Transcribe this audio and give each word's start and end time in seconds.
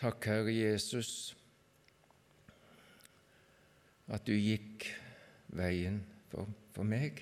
Takk, 0.00 0.24
Herre 0.24 0.52
Jesus, 0.54 1.36
at 4.08 4.24
du 4.24 4.32
gikk 4.32 4.86
veien 5.52 5.98
for, 6.30 6.48
for 6.72 6.88
meg. 6.88 7.20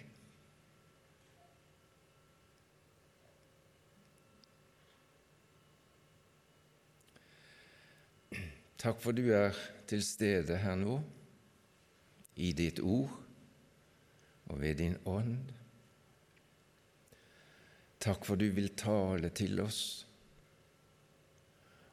Takk 8.78 9.02
for 9.02 9.10
du 9.10 9.24
er 9.34 9.58
til 9.90 10.06
stede 10.06 10.62
her 10.62 10.78
nå, 10.78 11.00
i 12.38 12.54
ditt 12.54 12.78
ord 12.78 13.10
og 14.46 14.62
ved 14.62 14.78
din 14.84 15.00
ånd. 15.02 15.50
Takk 17.98 18.22
for 18.22 18.38
du 18.38 18.52
vil 18.54 18.76
tale 18.78 19.34
til 19.34 19.66
oss 19.66 20.07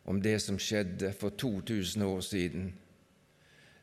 om 0.05 0.21
det 0.21 0.39
som 0.39 0.57
skjedde 0.61 1.09
for 1.17 1.33
2000 1.33 2.03
år 2.05 2.21
siden, 2.21 2.73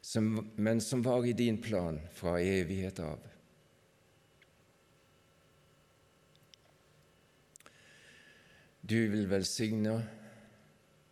som, 0.01 0.51
men 0.57 0.81
som 0.81 1.03
var 1.03 1.27
i 1.27 1.33
din 1.33 1.59
plan 1.63 2.01
fra 2.15 2.39
evighet 2.41 3.01
av. 3.03 3.19
Du 8.81 9.09
vil 9.09 9.27
velsigne 9.31 9.97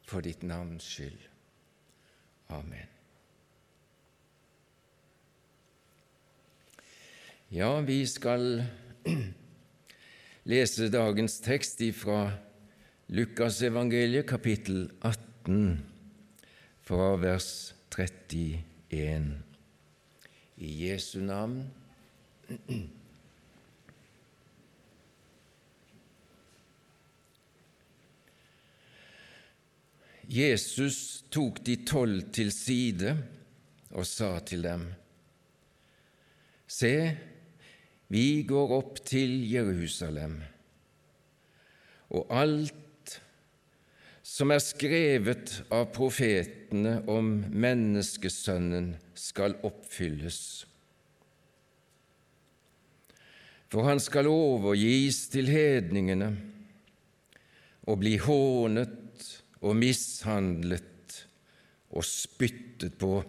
for 0.07 0.23
ditt 0.23 0.43
navns 0.43 0.87
skyld. 0.87 1.27
Amen. 2.51 2.87
Ja, 7.48 7.81
vi 7.81 8.06
skal 8.06 8.62
lese 10.51 10.89
dagens 10.91 11.41
tekst 11.42 11.83
fra 11.98 12.31
Lukasevangeliet, 13.10 14.27
kapittel 14.27 14.84
18, 15.02 15.80
fra 16.87 17.16
vers 17.19 17.74
31. 17.91 18.62
I 20.56 20.69
Jesu 20.84 21.19
navn. 21.19 21.64
Jesus 30.30 31.24
tok 31.34 31.58
de 31.67 31.80
tolv 31.83 32.30
til 32.30 32.55
side 32.55 33.17
og 33.91 34.06
sa 34.06 34.39
til 34.39 34.62
dem:" 34.62 34.86
Se, 36.69 37.17
vi 38.08 38.42
går 38.47 38.77
opp 38.78 39.02
til 39.02 39.50
Jerusalem, 39.50 40.42
og 42.11 42.30
alt 42.30 42.80
som 44.41 44.55
er 44.55 44.62
skrevet 44.64 45.50
av 45.69 45.91
profetene 45.92 47.02
om 47.12 47.27
menneskesønnen, 47.52 48.94
skal 49.12 49.58
oppfylles. 49.69 50.38
For 53.70 53.84
han 53.84 54.00
skal 54.00 54.30
overgis 54.30 55.27
til 55.34 55.50
hedningene 55.52 56.30
og 57.84 58.00
bli 58.00 58.14
hånet 58.22 59.27
og 59.61 59.77
mishandlet 59.77 61.18
og 61.92 62.06
spyttet 62.06 62.96
på. 62.96 63.20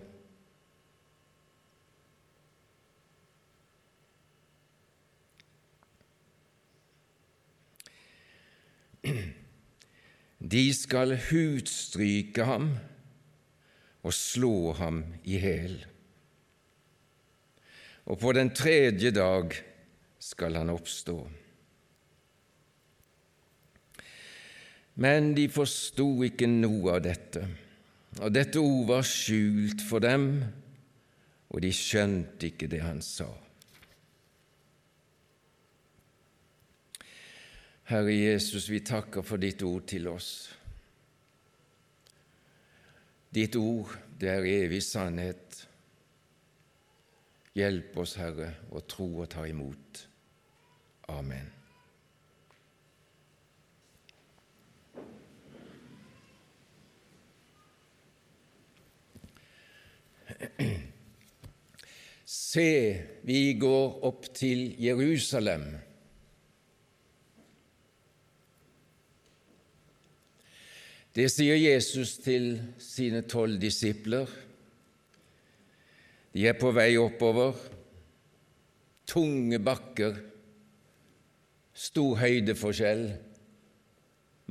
De 10.41 10.63
skal 10.73 11.13
hudstryke 11.29 12.45
ham 12.49 12.71
og 14.01 14.13
slå 14.13 14.73
ham 14.73 15.03
i 15.23 15.37
hæl. 15.37 15.75
Og 18.09 18.17
på 18.19 18.33
den 18.33 18.49
tredje 18.49 19.11
dag 19.13 19.53
skal 20.19 20.57
han 20.57 20.73
oppstå. 20.73 21.19
Men 25.01 25.31
de 25.37 25.45
forsto 25.49 26.07
ikke 26.25 26.49
noe 26.49 26.97
av 26.97 27.05
dette, 27.05 27.45
og 28.19 28.33
dette 28.33 28.59
ord 28.59 28.89
var 28.89 29.05
skjult 29.07 29.85
for 29.85 30.03
dem, 30.03 30.27
og 31.51 31.63
de 31.63 31.71
skjønte 31.75 32.49
ikke 32.49 32.67
det 32.71 32.81
han 32.83 32.99
sa. 33.05 33.29
Herre 37.91 38.13
Jesus, 38.13 38.69
vi 38.69 38.79
takker 38.79 39.19
for 39.27 39.35
ditt 39.35 39.59
ord 39.67 39.83
til 39.91 40.05
oss. 40.07 40.55
Ditt 43.35 43.55
ord, 43.59 43.91
det 44.15 44.29
er 44.31 44.47
evig 44.47 44.79
sannhet. 44.85 45.67
Hjelp 47.51 47.97
oss, 47.99 48.15
Herre, 48.15 48.47
å 48.71 48.79
tro 48.87 49.09
og 49.25 49.27
ta 49.35 49.43
imot. 49.43 50.07
Amen. 51.11 51.51
Se, 62.23 62.71
vi 63.27 63.53
går 63.59 64.03
opp 64.07 64.31
til 64.31 64.79
Jerusalem. 64.79 65.90
Det 71.11 71.27
sier 71.27 71.57
Jesus 71.59 72.15
til 72.23 72.53
sine 72.79 73.25
tolv 73.27 73.57
disipler. 73.59 74.29
De 76.31 76.45
er 76.47 76.55
på 76.55 76.71
vei 76.71 76.93
oppover. 76.99 77.57
Tunge 79.11 79.57
bakker, 79.59 80.15
stor 81.75 82.13
høydeforskjell, 82.21 83.01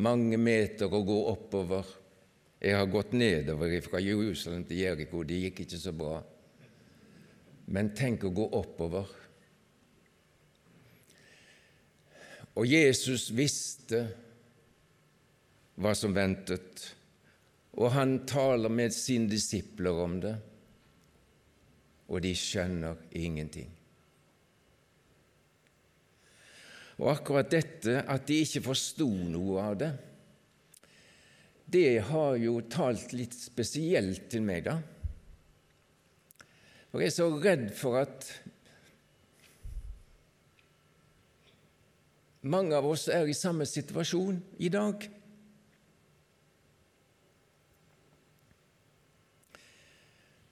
mange 0.04 0.36
meter 0.36 0.92
å 0.92 1.00
gå 1.06 1.16
oppover. 1.30 1.94
Jeg 2.60 2.76
har 2.76 2.90
gått 2.92 3.14
nedover 3.16 3.72
fra 3.80 4.02
Jerusalem 4.04 4.66
til 4.68 4.82
Jeriko, 4.82 5.22
det 5.24 5.38
gikk 5.46 5.62
ikke 5.64 5.80
så 5.80 5.94
bra. 5.96 6.18
Men 7.72 7.94
tenk 7.96 8.26
å 8.28 8.34
gå 8.36 8.50
oppover. 8.58 9.08
Og 12.60 12.68
Jesus 12.68 13.30
visste 13.32 14.04
hva 15.80 15.94
som 15.96 16.12
ventet, 16.14 16.84
og 17.80 17.92
han 17.94 18.18
taler 18.28 18.72
med 18.72 18.92
sine 18.92 19.30
disipler 19.30 20.00
om 20.02 20.18
det, 20.20 20.34
og 22.10 22.20
de 22.24 22.32
skjønner 22.36 23.00
ingenting. 23.16 23.70
Og 27.00 27.08
akkurat 27.14 27.48
dette 27.48 28.02
at 28.02 28.26
de 28.28 28.42
ikke 28.44 28.64
forsto 28.66 29.06
noe 29.08 29.64
av 29.64 29.76
det, 29.80 29.90
det 31.70 32.00
har 32.10 32.34
jo 32.42 32.58
talt 32.68 33.14
litt 33.14 33.36
spesielt 33.38 34.26
til 34.32 34.42
meg, 34.44 34.66
da. 34.66 34.80
For 36.90 37.00
jeg 37.00 37.12
er 37.12 37.14
så 37.14 37.28
redd 37.38 37.68
for 37.78 38.00
at 38.00 38.26
mange 42.42 42.74
av 42.74 42.88
oss 42.90 43.06
er 43.12 43.30
i 43.30 43.36
samme 43.36 43.68
situasjon 43.68 44.40
i 44.58 44.70
dag. 44.72 45.06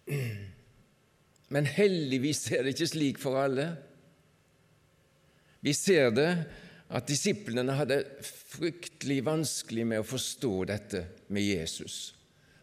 Men 1.55 1.69
heldigvis 1.69 2.47
er 2.53 2.65
det 2.65 2.75
ikke 2.77 2.91
slik 2.91 3.21
for 3.23 3.41
alle. 3.41 3.71
Vi 5.65 5.73
ser 5.77 6.11
det 6.15 6.31
at 6.89 7.09
disiplene 7.09 7.77
hadde 7.77 8.03
fryktelig 8.25 9.21
vanskelig 9.27 9.85
med 9.89 10.03
å 10.03 10.07
forstå 10.09 10.53
dette 10.71 11.03
med 11.33 11.45
Jesus 11.45 11.99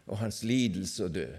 og 0.06 0.20
hans 0.22 0.42
lidelse 0.46 1.06
og 1.06 1.14
død. 1.14 1.36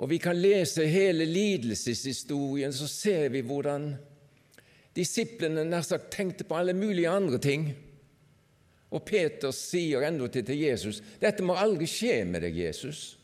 Og 0.00 0.08
Vi 0.08 0.16
kan 0.18 0.38
lese 0.40 0.86
hele 0.88 1.26
lidelseshistorien, 1.28 2.72
så 2.72 2.88
ser 2.88 3.28
vi 3.28 3.42
hvordan 3.44 3.92
disiplene 4.96 5.64
nær 5.64 5.84
sagt 5.84 6.08
tenkte 6.14 6.46
på 6.48 6.56
alle 6.56 6.72
mulige 6.72 7.10
andre 7.10 7.38
ting. 7.38 7.66
Og 8.90 9.04
Peter 9.04 9.52
sier 9.54 10.02
endatil 10.08 10.46
til 10.46 10.62
Jesus 10.64 11.02
dette 11.20 11.44
må 11.44 11.54
aldri 11.54 11.86
skje 11.90 12.24
med 12.24 12.42
deg, 12.46 12.56
Jesus. 12.64 13.19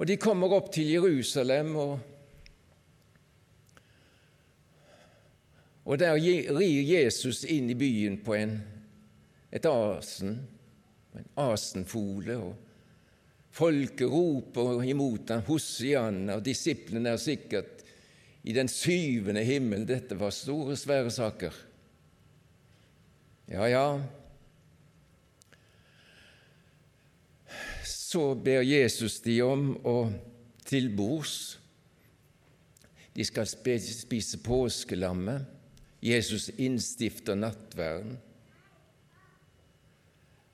Og 0.00 0.08
de 0.08 0.16
kommer 0.16 0.48
opp 0.56 0.70
til 0.72 0.88
Jerusalem, 0.94 1.74
og, 1.76 1.98
og 5.84 5.98
der 6.00 6.16
rir 6.16 6.80
Jesus 6.88 7.42
inn 7.44 7.68
i 7.68 7.76
byen 7.76 8.16
på 8.24 8.32
en, 8.38 8.54
et 9.52 9.68
asen, 9.68 10.38
en 11.20 11.28
asenfole. 11.44 12.38
og 12.38 12.56
Folket 13.52 14.08
roper 14.08 14.80
imot 14.88 15.34
ham, 15.34 15.44
Hosianna, 15.50 16.38
og 16.38 16.46
disiplene 16.48 17.12
er 17.12 17.20
sikkert 17.20 17.84
i 18.48 18.56
den 18.56 18.72
syvende 18.72 19.44
himmel. 19.44 19.84
Dette 19.84 20.16
var 20.16 20.32
store, 20.32 20.78
svære 20.80 21.12
saker. 21.12 21.60
Ja, 23.52 23.68
ja, 23.68 23.84
så 28.10 28.34
ber 28.34 28.64
Jesus 28.66 29.20
de 29.22 29.36
om 29.46 29.68
å 29.86 29.96
til 30.66 30.88
bords. 30.98 31.60
De 33.14 33.22
skal 33.26 33.46
spise 33.46 34.40
påskelammet. 34.42 35.44
Jesus 36.02 36.48
innstifter 36.56 37.36
nattverden. 37.38 38.16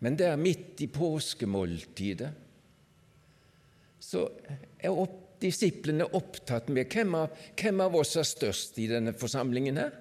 Men 0.04 0.18
der 0.18 0.36
midt 0.36 0.82
i 0.84 0.88
påskemåltidet 0.92 2.32
så 4.02 4.26
er 4.76 4.92
opp, 4.92 5.22
disiplene 5.40 6.04
opptatt 6.16 6.68
med 6.72 6.92
hvem 6.92 7.14
av, 7.22 7.32
hvem 7.56 7.80
av 7.86 7.96
oss 8.02 8.18
er 8.20 8.28
størst 8.28 8.76
i 8.82 8.90
denne 8.90 9.16
forsamlingen 9.16 9.80
her? 9.80 9.96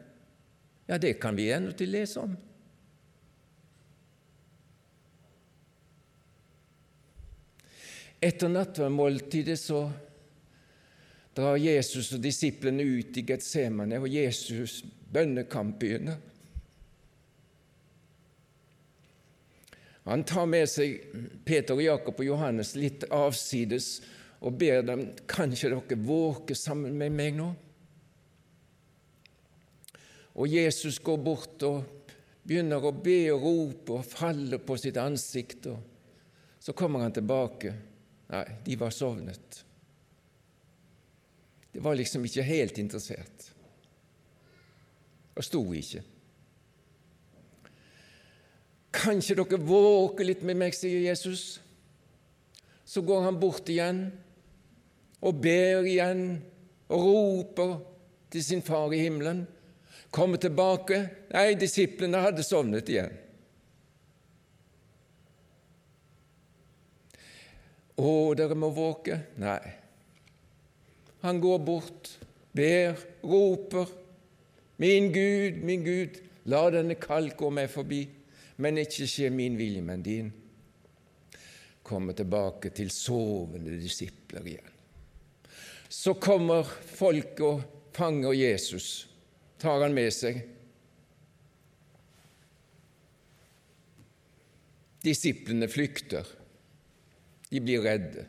Ja, 0.90 1.00
det 1.00 1.16
kan 1.24 1.38
vi 1.40 1.48
ennå 1.56 1.72
til 1.78 1.94
lese 1.96 2.26
om. 2.26 2.36
Etter 8.26 8.50
nattverdmåltidet 8.50 9.60
så 9.60 9.84
drar 11.36 11.60
Jesus 11.62 12.14
og 12.16 12.24
disiplene 12.24 12.82
ut 12.82 13.18
i 13.20 13.26
Getsemane, 13.28 14.00
og 14.02 14.10
Jesus' 14.10 14.80
bønnekamp 15.14 15.78
begynner. 15.82 16.18
Han 20.06 20.24
tar 20.26 20.46
med 20.50 20.70
seg 20.70 21.00
Peter, 21.46 21.78
Jakob 21.82 22.20
og 22.22 22.28
Johannes 22.28 22.76
litt 22.78 23.08
avsides 23.14 24.00
og 24.46 24.58
ber 24.62 24.84
dem 24.86 25.08
kanskje 25.30 25.72
dere 25.74 25.98
våke 26.06 26.58
sammen 26.58 26.98
med 26.98 27.14
meg 27.14 27.34
nå. 27.38 27.48
Og 30.36 30.52
Jesus 30.52 31.00
går 31.02 31.18
bort 31.26 31.66
og 31.66 32.06
begynner 32.46 32.86
å 32.86 32.94
be 32.94 33.20
og 33.34 33.46
rope 33.46 33.98
og 33.98 34.06
faller 34.06 34.62
på 34.62 34.78
sitt 34.78 34.98
ansikt. 35.02 35.70
og 35.74 35.82
Så 36.60 36.74
kommer 36.78 37.06
han 37.06 37.16
tilbake. 37.16 37.74
Nei, 38.32 38.46
de 38.66 38.78
var 38.80 38.94
sovnet. 38.96 39.60
De 41.72 41.84
var 41.84 41.98
liksom 41.98 42.26
ikke 42.26 42.46
helt 42.48 42.80
interessert 42.82 43.52
og 45.36 45.44
sto 45.44 45.62
ikke. 45.76 46.02
Kanskje 48.96 49.36
dere 49.36 49.60
våker 49.60 50.28
litt 50.30 50.46
med 50.48 50.60
meg, 50.62 50.76
sier 50.76 51.04
Jesus. 51.04 51.60
Så 52.88 53.04
går 53.04 53.26
han 53.28 53.40
bort 53.42 53.68
igjen 53.72 54.06
og 55.26 55.42
ber 55.44 55.88
igjen 55.90 56.38
og 56.88 57.04
roper 57.04 57.76
til 58.32 58.46
sin 58.46 58.64
far 58.64 58.94
i 58.96 59.02
himmelen. 59.04 59.44
Kommer 60.16 60.40
tilbake. 60.40 61.02
Nei, 61.34 61.50
disiplene 61.60 62.24
hadde 62.24 62.46
sovnet 62.46 62.88
igjen. 62.94 63.12
Å, 67.96 68.12
dere 68.36 68.58
må 68.60 68.70
våke. 68.76 69.20
Nei. 69.40 69.62
Han 71.24 71.40
går 71.42 71.62
bort, 71.66 72.12
ber, 72.52 72.98
roper. 73.24 73.92
Min 74.78 75.12
Gud, 75.14 75.62
min 75.64 75.84
Gud, 75.86 76.20
la 76.52 76.66
denne 76.74 76.98
kalk 77.00 77.38
gå 77.40 77.50
meg 77.50 77.72
forbi, 77.72 78.04
men 78.62 78.82
ikke 78.82 79.08
skje 79.08 79.32
min 79.32 79.56
vilje, 79.58 79.82
men 79.82 80.04
din. 80.04 80.32
Kommer 81.86 82.18
tilbake 82.18 82.74
til 82.76 82.92
sovende 82.92 83.78
disipler 83.80 84.52
igjen. 84.52 84.72
Så 85.90 86.18
kommer 86.20 86.68
folk 86.68 87.40
og 87.46 87.64
fanger 87.96 88.36
Jesus, 88.36 89.08
tar 89.62 89.86
han 89.86 89.96
med 89.96 90.12
seg. 90.12 90.42
Disiplene 95.06 95.70
flykter. 95.72 96.26
De 97.50 97.62
blir 97.62 97.84
redde. 97.86 98.26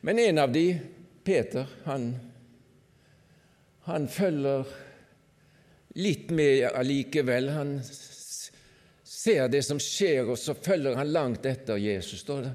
Men 0.00 0.18
en 0.18 0.38
av 0.42 0.52
de, 0.52 0.66
Peter, 1.24 1.66
han, 1.84 2.10
han 3.86 4.08
følger 4.10 4.66
litt 5.94 6.30
med 6.30 6.66
allikevel. 6.72 7.48
Han 7.54 7.76
ser 7.84 9.48
det 9.48 9.62
som 9.62 9.80
skjer, 9.82 10.26
og 10.26 10.38
så 10.40 10.54
følger 10.58 10.98
han 10.98 11.12
langt 11.14 11.46
etter 11.46 11.80
Jesus, 11.80 12.24
står 12.26 12.46
det. 12.48 12.52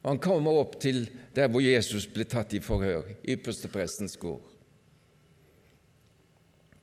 Og 0.00 0.14
han 0.14 0.22
kommer 0.22 0.62
opp 0.62 0.78
til 0.80 1.04
der 1.36 1.50
hvor 1.52 1.62
Jesus 1.62 2.08
ble 2.10 2.24
tatt 2.28 2.54
i 2.56 2.62
forhør, 2.64 3.04
yppersteprestens 3.28 4.16
gård. 4.20 4.46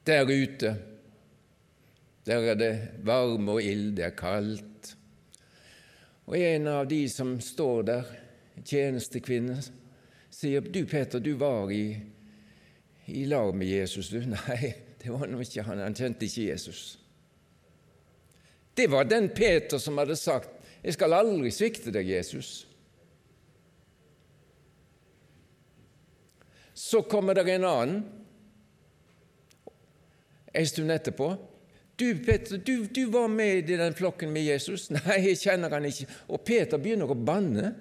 Der 0.07 0.30
ute, 0.30 0.75
der 2.27 2.51
er 2.53 2.59
det 2.59 2.73
varme 3.03 3.57
og 3.57 3.63
ild, 3.63 3.97
det 3.97 4.06
er 4.07 4.15
kaldt. 4.15 4.94
Og 6.27 6.38
en 6.38 6.68
av 6.68 6.88
de 6.88 7.06
som 7.09 7.38
står 7.41 7.83
der, 7.88 8.07
tjenestekvinne, 8.68 9.56
sier 10.33 10.65
du 10.65 10.81
Peter, 10.89 11.21
du 11.24 11.38
var 11.39 11.71
i, 11.71 11.95
i 13.06 13.24
lag 13.29 13.53
med 13.56 13.69
Jesus, 13.69 14.09
du. 14.12 14.19
Nei, 14.35 14.74
det 15.00 15.13
var 15.13 15.29
nå 15.31 15.39
ikke 15.44 15.63
han. 15.63 15.79
Han 15.85 15.95
kjente 15.95 16.27
ikke 16.27 16.50
Jesus. 16.50 16.97
Det 18.75 18.89
var 18.91 19.07
den 19.07 19.29
Peter 19.33 19.79
som 19.81 19.97
hadde 19.97 20.15
sagt 20.19 20.53
'Jeg 20.83 20.94
skal 20.94 21.13
aldri 21.13 21.50
svikte 21.51 21.91
deg, 21.91 22.06
Jesus'. 22.06 22.65
Så 26.73 27.01
kommer 27.01 27.33
det 27.33 27.50
en 27.50 27.65
annen 27.65 28.03
en 30.53 30.68
stund 30.68 30.91
etterpå 30.91 31.31
du, 31.99 32.19
Peter, 32.25 32.57
du, 32.57 32.85
du, 32.85 33.05
var 33.05 33.27
med 33.27 33.69
i 33.69 33.77
den 33.77 33.95
flokken 33.97 34.31
med 34.33 34.45
Jesus. 34.45 34.89
Nei, 34.94 35.17
jeg 35.31 35.39
kjenner 35.41 35.73
han 35.73 35.88
ikke. 35.89 36.07
Og 36.29 36.44
Peter 36.45 36.81
begynner 36.81 37.09
å 37.09 37.17
banne 37.17 37.73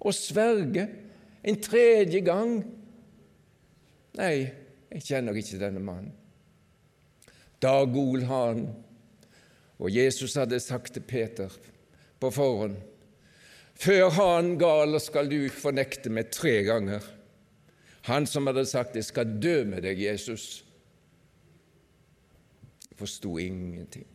og 0.00 0.16
sverge 0.16 0.86
en 1.40 1.60
tredje 1.64 2.20
gang. 2.24 2.58
Nei, 4.20 4.34
jeg 4.90 5.06
kjenner 5.06 5.36
ikke 5.40 5.60
denne 5.60 5.82
mannen. 5.84 6.12
Da 7.60 7.78
gol 7.84 8.24
han, 8.28 8.64
og 9.80 9.92
Jesus 9.92 10.36
hadde 10.40 10.60
sagt 10.60 10.94
til 10.96 11.04
Peter 11.04 11.52
på 12.20 12.30
forhånd 12.32 12.78
før 13.80 14.10
han 14.12 14.58
galer 14.60 15.00
skal 15.00 15.30
du 15.30 15.46
fornekte 15.48 16.10
meg 16.12 16.28
tre 16.34 16.58
ganger. 16.66 17.04
Han 18.10 18.26
som 18.28 18.46
hadde 18.46 18.66
sagt 18.68 18.96
'Jeg 18.96 19.04
skal 19.04 19.40
dø 19.40 19.64
med 19.64 19.82
deg, 19.82 19.96
Jesus' 19.96 20.64
forsto 23.00 23.38
ingenting. 23.40 24.06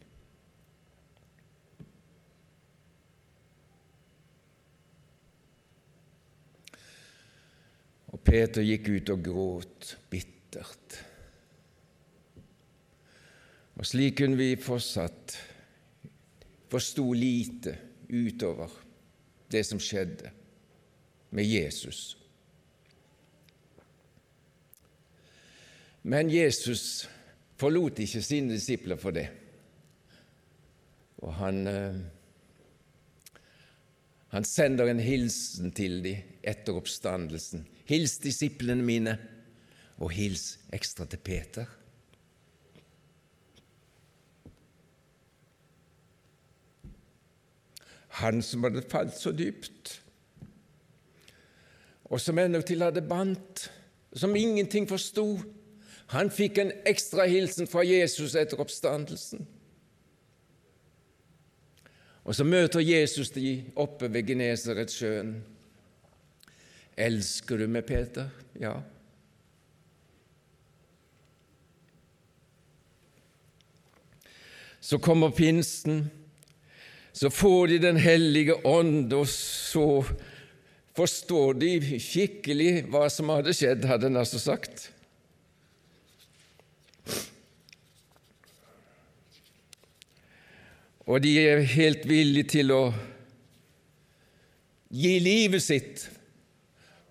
Og 8.13 8.22
Peter 8.24 8.63
gikk 8.63 8.88
ut 8.94 9.12
og 9.12 9.25
gråt 9.25 9.96
bittert. 10.10 11.00
Og 13.75 13.84
slik 13.89 14.22
kunne 14.22 14.39
vi 14.39 14.54
fortsatt 14.56 15.36
forsto 16.72 17.10
lite 17.13 17.75
utover 18.08 18.72
det 19.51 19.65
som 19.68 19.82
skjedde 19.84 20.32
med 21.36 21.44
Jesus. 21.44 22.15
Men 26.06 26.30
Jesus 26.30 27.10
forlot 27.59 28.00
ikke 28.03 28.21
sine 28.24 28.53
disipler 28.53 29.00
for 29.00 29.15
det. 29.15 29.27
Og 31.24 31.33
han, 31.39 31.67
eh, 31.67 31.95
han 34.35 34.43
sender 34.43 34.91
en 34.91 35.00
hilsen 35.00 35.71
til 35.71 36.01
dem 36.03 36.35
etter 36.43 36.75
oppstandelsen. 36.75 37.65
Hils 37.85 38.17
disiplene 38.19 38.83
mine, 38.83 39.17
og 39.97 40.12
hils 40.12 40.57
ekstra 40.75 41.05
til 41.07 41.21
Peter. 41.24 41.65
Han 48.21 48.41
som 48.43 48.63
hadde 48.63 48.83
falt 48.91 49.15
så 49.17 49.31
dypt, 49.35 50.01
og 52.05 52.21
som 52.21 52.39
endatil 52.39 52.83
hadde 52.83 53.03
bandt, 53.03 53.69
som 54.15 54.35
ingenting 54.35 54.88
forsto, 54.88 55.39
han 56.13 56.29
fikk 56.29 56.59
en 56.62 56.71
ekstra 56.85 57.25
hilsen 57.25 57.67
fra 57.67 57.83
Jesus 57.85 58.35
etter 58.38 58.62
oppstandelsen. 58.62 59.45
Og 62.25 62.35
så 62.35 62.45
møter 62.45 62.81
Jesus 62.81 63.29
de 63.33 63.63
oppe 63.77 64.09
ved 64.13 64.25
Genesaretsjøen. 64.29 65.35
Elsker 66.97 67.62
du 67.62 67.67
meg, 67.69 67.85
Peter? 67.85 68.29
Ja. 68.57 68.79
Så 74.81 74.97
kommer 75.01 75.33
pinsen, 75.33 76.05
så 77.13 77.29
får 77.29 77.67
de 77.67 77.77
Den 77.79 77.97
hellige 77.97 78.65
ånd, 78.65 79.13
og 79.13 79.27
så 79.27 80.05
forstår 80.95 81.53
de 81.59 82.00
skikkelig 82.00 82.85
hva 82.93 83.07
som 83.09 83.29
hadde 83.33 83.53
skjedd, 83.53 83.85
hadde 83.85 84.09
han 84.09 84.21
altså 84.21 84.39
sagt. 84.39 84.91
Og 91.05 91.21
de 91.21 91.35
er 91.38 91.62
helt 91.75 92.05
villige 92.09 92.50
til 92.55 92.74
å 92.74 92.83
gi 94.89 95.17
livet 95.21 95.62
sitt. 95.62 96.05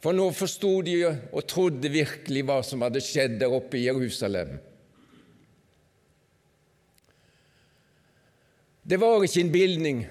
For 0.03 0.17
nå 0.17 0.27
forsto 0.37 0.73
de 0.85 0.97
og 1.07 1.47
trodde 1.49 1.93
virkelig 1.93 2.43
hva 2.45 2.59
som 2.67 2.83
hadde 2.85 3.03
skjedd 3.05 3.39
der 3.41 3.55
oppe 3.55 3.79
i 3.79 3.87
Jerusalem. 3.87 4.57
Det 8.85 8.99
var 9.01 9.23
ikke 9.25 9.41
en 9.41 9.55
bildning, 9.55 10.03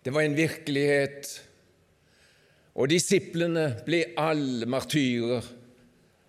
det 0.00 0.14
var 0.14 0.24
en 0.24 0.38
virkelighet. 0.38 1.28
Og 2.78 2.88
disiplene 2.88 3.66
ble 3.84 4.04
alle 4.16 4.68
martyrer 4.70 5.44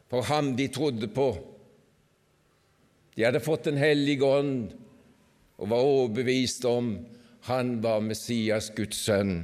for 0.10 0.26
ham 0.28 0.56
de 0.58 0.66
trodde 0.74 1.08
på. 1.14 1.30
De 3.14 3.24
hadde 3.28 3.44
fått 3.44 3.70
Den 3.70 3.78
hellige 3.78 4.26
ånd 4.26 4.74
og 5.60 5.70
var 5.72 5.86
overbevist 5.86 6.66
om 6.66 6.94
han 7.50 7.78
var 7.84 8.02
Messias, 8.04 8.72
Guds 8.76 9.00
sønn. 9.04 9.42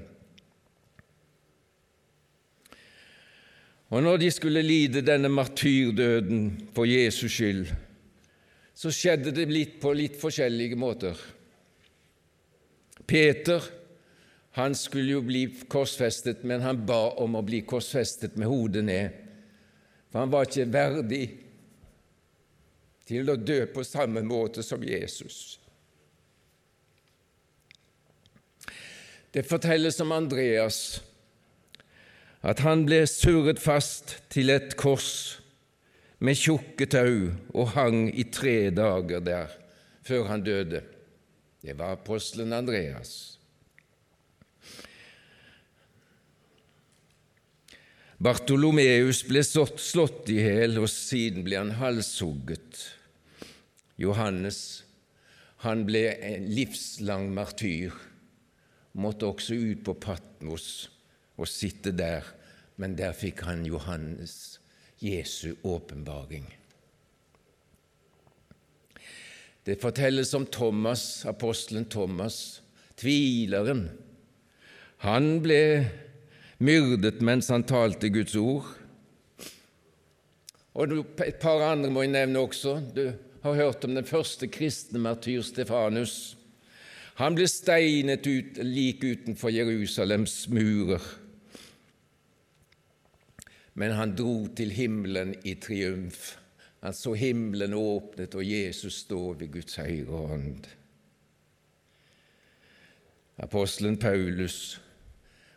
Og 3.93 4.03
når 4.03 4.19
de 4.23 4.31
skulle 4.33 4.63
lide 4.65 5.03
denne 5.05 5.29
martyrdøden 5.29 6.47
for 6.75 6.89
Jesus 6.89 7.31
skyld, 7.35 7.67
så 8.75 8.91
skjedde 8.91 9.31
det 9.35 9.47
litt 9.51 9.77
på 9.79 9.93
litt 9.95 10.17
forskjellige 10.19 10.75
måter. 10.79 11.19
Peter 13.07 13.63
han 14.55 14.75
skulle 14.75 15.17
jo 15.17 15.21
bli 15.23 15.45
korsfestet, 15.67 16.43
men 16.47 16.63
han 16.63 16.85
ba 16.87 17.09
om 17.23 17.35
å 17.35 17.43
bli 17.45 17.61
korsfestet 17.67 18.37
med 18.39 18.47
hodet 18.47 18.85
ned, 18.87 19.17
for 20.09 20.23
han 20.23 20.31
var 20.31 20.47
ikke 20.47 20.67
verdig 20.71 21.25
til 23.05 23.29
å 23.29 23.35
dø 23.35 23.65
på 23.69 23.83
samme 23.85 24.23
måte 24.25 24.63
som 24.63 24.83
Jesus. 24.83 25.59
Det 29.35 29.43
fortelles 29.43 29.99
om 29.99 30.13
Andreas 30.15 31.01
at 32.45 32.61
han 32.63 32.85
ble 32.87 33.01
surret 33.09 33.59
fast 33.59 34.13
til 34.31 34.53
et 34.53 34.77
kors 34.79 35.41
med 36.23 36.39
tjukke 36.39 36.87
tau 36.87 37.33
og 37.51 37.73
hang 37.73 38.05
i 38.15 38.23
tre 38.31 38.69
dager 38.71 39.25
der 39.25 39.51
før 40.07 40.29
han 40.29 40.45
døde. 40.45 40.79
Det 41.59 41.75
var 41.75 41.97
apostelen 41.97 42.53
Andreas. 42.55 43.35
Bartolomeus 48.15 49.25
ble 49.27 49.43
slått 49.43 50.31
i 50.31 50.39
hjel, 50.39 50.79
og 50.79 50.87
siden 50.87 51.43
ble 51.43 51.59
han 51.59 51.75
halshugget. 51.81 52.85
Johannes 53.99 54.85
han 55.65 55.83
ble 55.89 56.07
en 56.23 56.47
livslang 56.55 57.33
martyr, 57.35 57.91
måtte 58.95 59.27
også 59.27 59.55
ut 59.55 59.83
på 59.85 59.95
Patmos 59.99 60.89
og 61.35 61.49
sitte 61.51 61.91
der, 61.95 62.23
men 62.79 62.95
der 62.95 63.15
fikk 63.15 63.43
han 63.47 63.65
Johannes, 63.67 64.59
Jesu 65.03 65.55
åpenbaring. 65.63 66.47
Det 69.65 69.81
fortelles 69.81 70.33
om 70.37 70.45
Thomas, 70.45 71.25
apostelen 71.25 71.87
Thomas, 71.89 72.61
tvileren. 73.01 73.87
Han 75.03 75.39
ble 75.43 75.61
myrdet 76.61 77.19
mens 77.25 77.49
han 77.49 77.65
talte 77.67 78.11
Guds 78.13 78.35
ord. 78.37 78.67
Og 80.75 80.93
et 81.23 81.39
par 81.41 81.63
andre 81.65 81.89
må 81.89 82.03
jeg 82.03 82.13
nevne 82.13 82.43
også. 82.45 82.77
Du 82.93 83.07
har 83.41 83.57
hørt 83.57 83.85
om 83.87 83.95
den 83.95 84.07
første 84.07 84.47
kristne 84.51 85.01
martyr 85.01 85.41
Stefanus. 85.45 86.35
Han 87.15 87.35
ble 87.37 87.47
steinet 87.47 88.27
ut 88.27 88.57
like 88.63 89.07
utenfor 89.07 89.53
Jerusalems 89.53 90.49
murer. 90.51 91.03
Men 93.79 93.95
han 93.95 94.15
dro 94.19 94.47
til 94.55 94.73
himmelen 94.75 95.31
i 95.47 95.55
triumf. 95.63 96.33
Han 96.83 96.95
så 96.95 97.13
himmelen 97.15 97.73
åpnet 97.73 98.35
og 98.35 98.43
Jesus 98.43 99.05
står 99.05 99.39
ved 99.39 99.53
Guds 99.53 99.79
høyre 99.79 100.19
hånd. 100.31 100.67
Apostelen 103.43 103.95
Paulus 103.99 104.77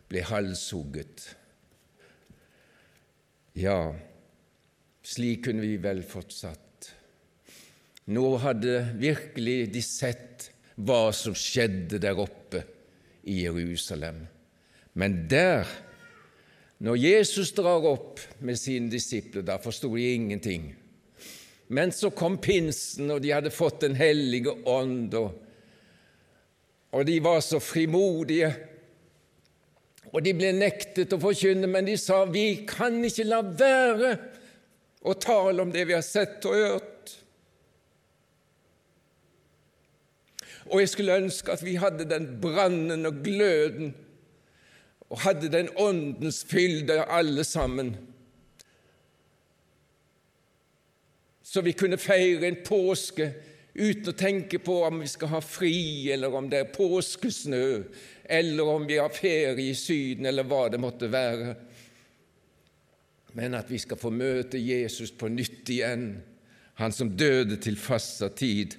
ble 0.09 0.23
halshugget. 0.31 1.27
Ja, 3.59 3.91
slik 5.03 5.43
kunne 5.47 5.63
vi 5.67 5.75
vel 5.83 6.01
fortsatt. 6.07 6.87
Nå 8.09 8.25
hadde 8.41 8.79
virkelig 8.99 9.73
de 9.75 9.83
sett 9.83 10.38
hva 10.79 11.09
som 11.15 11.35
skjedde 11.35 11.99
der 12.01 12.19
oppe 12.19 12.63
i 13.27 13.41
Jerusalem. 13.43 14.23
Men 14.93 15.25
der, 15.29 15.67
når 16.79 16.95
Jesus 16.99 17.51
drar 17.55 17.83
opp 17.87 18.21
med 18.39 18.59
sine 18.59 18.91
disipler, 18.91 19.43
da 19.45 19.59
forsto 19.61 19.91
de 19.95 20.13
ingenting. 20.13 20.71
Men 21.67 21.91
så 21.91 22.09
kom 22.09 22.39
pinsen, 22.41 23.11
og 23.11 23.21
de 23.21 23.35
hadde 23.35 23.53
fått 23.53 23.83
Den 23.83 23.95
hellige 23.99 24.55
ånd, 24.65 25.13
og, 25.13 25.35
og 26.95 27.05
de 27.05 27.19
var 27.21 27.43
så 27.45 27.59
frimodige. 27.61 28.49
Og 30.09 30.23
de 30.25 30.33
ble 30.33 30.49
nektet 30.57 31.13
å 31.13 31.21
forkynne, 31.21 31.69
men 31.69 31.85
de 31.85 31.97
sa 32.01 32.23
vi 32.25 32.63
kan 32.69 32.97
ikke 33.05 33.27
la 33.27 33.43
være 33.43 34.15
å 35.05 35.13
tale 35.13 35.61
om 35.61 35.71
det 35.71 35.85
vi 35.85 35.95
har 35.95 36.05
sett 36.05 36.45
og 36.49 36.57
hørt. 36.57 37.18
Og 40.65 40.79
jeg 40.81 40.89
skulle 40.89 41.17
ønske 41.21 41.51
at 41.51 41.63
vi 41.65 41.77
hadde 41.79 42.09
den 42.09 42.27
brannen 42.41 43.05
og 43.07 43.23
gløden 43.23 43.93
og 45.09 45.23
hadde 45.23 45.49
den 45.49 45.69
åndens 45.77 46.43
fylde 46.45 47.01
alle 47.09 47.43
sammen, 47.43 47.95
så 51.43 51.61
vi 51.65 51.71
kunne 51.73 51.97
feire 51.97 52.45
en 52.45 52.59
påske 52.61 53.31
uten 53.73 54.11
å 54.11 54.17
tenke 54.17 54.59
på 54.61 54.75
om 54.85 54.99
vi 55.01 55.07
skal 55.09 55.31
ha 55.31 55.39
fri, 55.41 56.11
eller 56.13 56.35
om 56.35 56.49
det 56.51 56.59
er 56.61 56.73
påskesnø, 56.73 57.63
eller 58.29 58.69
om 58.69 58.85
vi 58.85 58.99
har 58.99 59.09
ferie 59.13 59.71
i 59.71 59.73
Syden, 59.77 60.27
eller 60.29 60.45
hva 60.45 60.67
det 60.69 60.81
måtte 60.81 61.09
være. 61.09 61.55
Men 63.33 63.57
at 63.57 63.69
vi 63.71 63.79
skal 63.81 63.97
få 63.97 64.11
møte 64.13 64.61
Jesus 64.61 65.09
på 65.15 65.29
nytt 65.33 65.69
igjen, 65.73 66.11
han 66.77 66.93
som 66.95 67.15
døde 67.17 67.57
til 67.61 67.79
fastsatt 67.81 68.37
tid 68.39 68.77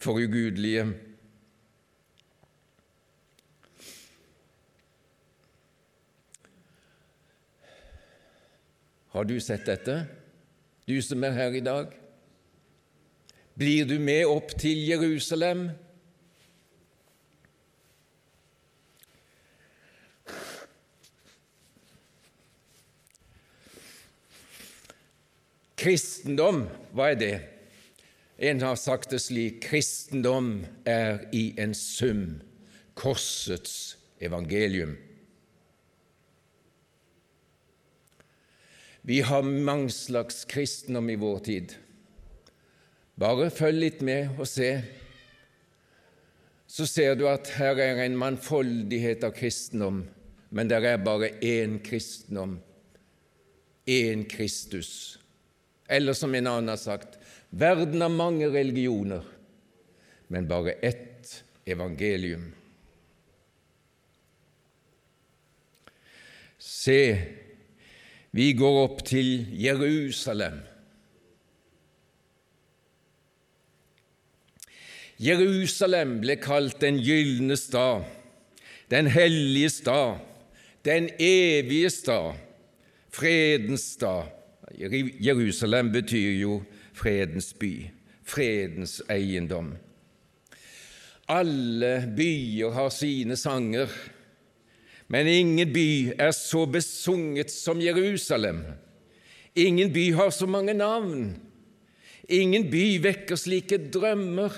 for 0.00 0.20
ugudelige. 0.20 0.86
Har 9.10 9.24
du 9.24 9.40
sett 9.42 9.66
dette, 9.66 10.04
du 10.86 11.00
som 11.02 11.24
er 11.26 11.34
her 11.34 11.54
i 11.58 11.62
dag? 11.66 11.90
Blir 13.58 13.88
du 13.90 13.96
med 13.98 14.22
opp 14.30 14.52
til 14.54 14.84
Jerusalem? 14.86 15.64
Kristendom, 25.80 26.68
hva 26.94 27.10
er 27.10 27.18
det? 27.18 27.34
En 28.38 28.62
har 28.62 28.78
sagt 28.78 29.10
det 29.10 29.24
slik 29.26 29.58
kristendom 29.66 30.60
er 30.86 31.26
i 31.34 31.48
en 31.58 31.74
sum 31.74 32.26
korsets 32.94 33.96
evangelium. 34.22 34.94
Vi 39.02 39.20
har 39.20 39.42
mange 39.42 39.90
slags 39.90 40.44
kristendom 40.44 41.10
i 41.10 41.16
vår 41.16 41.38
tid. 41.38 41.74
Bare 43.20 43.50
følg 43.52 43.80
litt 43.80 44.02
med 44.04 44.36
og 44.40 44.48
se. 44.48 44.70
Så 46.70 46.86
ser 46.86 47.16
du 47.18 47.26
at 47.28 47.48
her 47.56 47.80
er 47.82 48.02
en 48.04 48.18
mannfoldighet 48.20 49.24
av 49.26 49.34
kristendom, 49.36 50.04
men 50.50 50.70
det 50.70 50.78
er 50.86 51.02
bare 51.02 51.32
én 51.42 51.78
kristendom, 51.82 52.58
én 53.86 54.22
Kristus. 54.30 55.18
Eller 55.90 56.14
som 56.14 56.34
en 56.34 56.46
annen 56.46 56.70
har 56.70 56.78
sagt, 56.78 57.18
verden 57.50 58.04
har 58.04 58.12
mange 58.14 58.46
religioner, 58.52 59.24
men 60.28 60.46
bare 60.48 60.76
ett 60.86 61.42
evangelium. 61.66 62.52
Se, 66.60 67.00
vi 68.32 68.52
går 68.54 68.82
opp 68.84 69.04
til 69.06 69.46
Jerusalem. 69.58 70.60
Jerusalem 75.20 76.20
ble 76.22 76.36
kalt 76.40 76.78
den 76.80 77.00
gylne 77.04 77.56
stad, 77.60 78.06
den 78.90 79.10
hellige 79.12 79.68
stad, 79.70 80.22
den 80.84 81.10
evige 81.20 81.90
stad, 81.92 82.38
fredens 83.12 83.84
stad. 83.98 84.30
Jerusalem 85.20 85.90
betyr 85.92 86.38
jo 86.40 86.62
fredens 86.96 87.52
by, 87.52 87.90
fredens 88.24 89.00
eiendom. 89.10 89.74
Alle 91.28 92.08
byer 92.16 92.72
har 92.74 92.88
sine 92.94 93.36
sanger, 93.36 93.90
men 95.10 95.26
ingen 95.26 95.72
by 95.74 96.14
er 96.22 96.30
så 96.36 96.64
besunget 96.70 97.50
som 97.50 97.80
Jerusalem. 97.82 98.62
Ingen 99.58 99.90
by 99.92 100.12
har 100.14 100.30
så 100.30 100.46
mange 100.46 100.74
navn. 100.74 101.32
Ingen 102.30 102.68
by 102.70 103.00
vekker 103.02 103.38
slike 103.38 103.80
drømmer. 103.90 104.54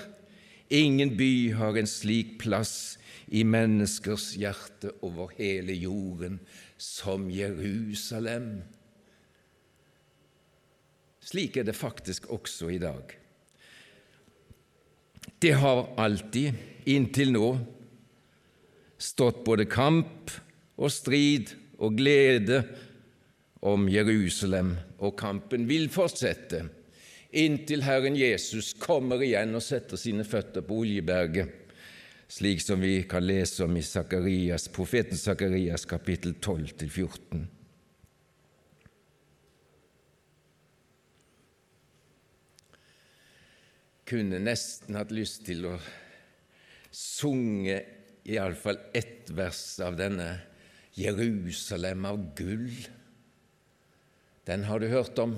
Ingen 0.69 1.15
by 1.17 1.53
har 1.57 1.77
en 1.77 1.89
slik 1.89 2.37
plass 2.43 2.99
i 3.33 3.41
menneskers 3.43 4.35
hjerte 4.37 4.93
over 5.01 5.33
hele 5.39 5.73
jorden 5.73 6.37
som 6.77 7.31
Jerusalem. 7.33 8.61
Slik 11.23 11.57
er 11.57 11.65
det 11.65 11.75
faktisk 11.75 12.29
også 12.29 12.69
i 12.75 12.81
dag. 12.83 13.17
Det 15.41 15.53
har 15.57 15.87
alltid, 15.97 16.53
inntil 16.85 17.33
nå, 17.33 17.47
stått 19.03 19.43
både 19.43 19.65
kamp 19.67 20.31
og 20.79 20.91
strid 20.91 21.51
og 21.83 21.97
glede 21.99 22.61
om 23.63 23.87
Jerusalem, 23.91 24.75
og 25.03 25.17
kampen 25.19 25.67
vil 25.67 25.89
fortsette 25.91 26.63
inntil 27.33 27.81
Herren 27.83 28.15
Jesus 28.17 28.73
kommer 28.77 29.23
igjen 29.25 29.55
og 29.57 29.63
setter 29.65 29.99
sine 29.99 30.25
føtter 30.27 30.63
på 30.65 30.83
Oljeberget, 30.83 31.49
slik 32.29 32.61
som 32.61 32.81
vi 32.83 33.01
kan 33.09 33.25
lese 33.25 33.65
om 33.65 33.73
i 33.77 33.83
Zakarias, 33.85 34.67
profeten 34.73 35.17
Sakarias 35.17 35.87
kapittel 35.89 36.35
12-14. 36.37 37.43
Kunne 44.13 44.39
nesten 44.43 44.99
hatt 44.99 45.13
lyst 45.15 45.45
til 45.47 45.65
å 45.71 45.77
sunge 46.93 47.79
iallfall 48.23 48.79
ett 48.93 49.29
vers 49.35 49.79
av 49.83 49.97
denne 49.99 50.29
Jerusalem 50.95 52.05
av 52.05 52.21
gull. 52.37 52.71
Den 54.45 54.63
har 54.67 54.79
du 54.79 54.87
hørt 54.91 55.19
om 55.19 55.37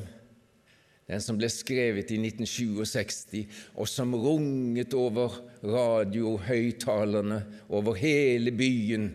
den 1.06 1.22
som 1.22 1.38
ble 1.38 1.50
skrevet 1.54 2.10
i 2.14 2.18
1967, 2.18 3.46
og 3.78 3.90
som 3.90 4.16
runget 4.18 4.96
over 4.98 5.38
radiohøyttalerne 5.62 7.44
over 7.70 7.98
hele 8.00 8.54
byen 8.56 9.12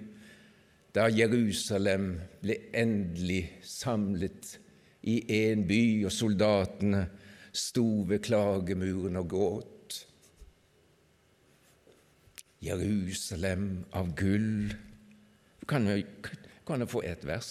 da 0.94 1.08
Jerusalem 1.10 2.12
ble 2.42 2.56
endelig 2.74 3.42
samlet 3.66 4.56
i 5.06 5.18
én 5.34 5.64
by, 5.66 6.06
og 6.06 6.14
soldatene 6.14 7.04
sto 7.54 8.04
ved 8.06 8.22
klagemuren 8.26 9.18
og 9.18 9.28
gråt. 9.30 9.69
Jerusalem 12.60 13.86
av 13.96 14.12
gull 14.16 14.74
Kan 15.68 15.86
jeg, 15.88 16.04
kan 16.66 16.82
jeg 16.82 16.90
få 16.90 17.00
et 17.06 17.26
vers? 17.26 17.50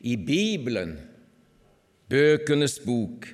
I 0.00 0.16
Bibelen, 0.16 0.94
bøkenes 2.08 2.78
bok, 2.80 3.26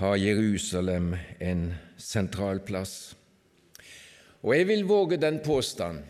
har 0.00 0.16
Jerusalem 0.16 1.12
en 1.44 1.74
sentral 2.00 2.62
plass. 2.64 3.18
Og 4.42 4.54
jeg 4.54 4.68
vil 4.68 4.86
våge 4.86 5.18
den 5.20 5.40
påstand 5.44 6.04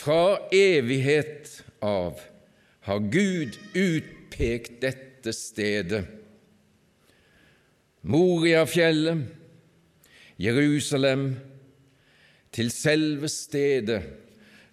fra 0.00 0.38
evighet 0.54 1.60
av 1.84 2.20
har 2.88 3.02
Gud 3.12 3.58
utpekt 3.76 4.80
dette 4.82 5.34
stedet. 5.36 6.02
Moriafjellet, 8.00 9.26
Jerusalem, 10.40 11.34
til 12.50 12.72
selve 12.72 13.28
stedet 13.28 14.00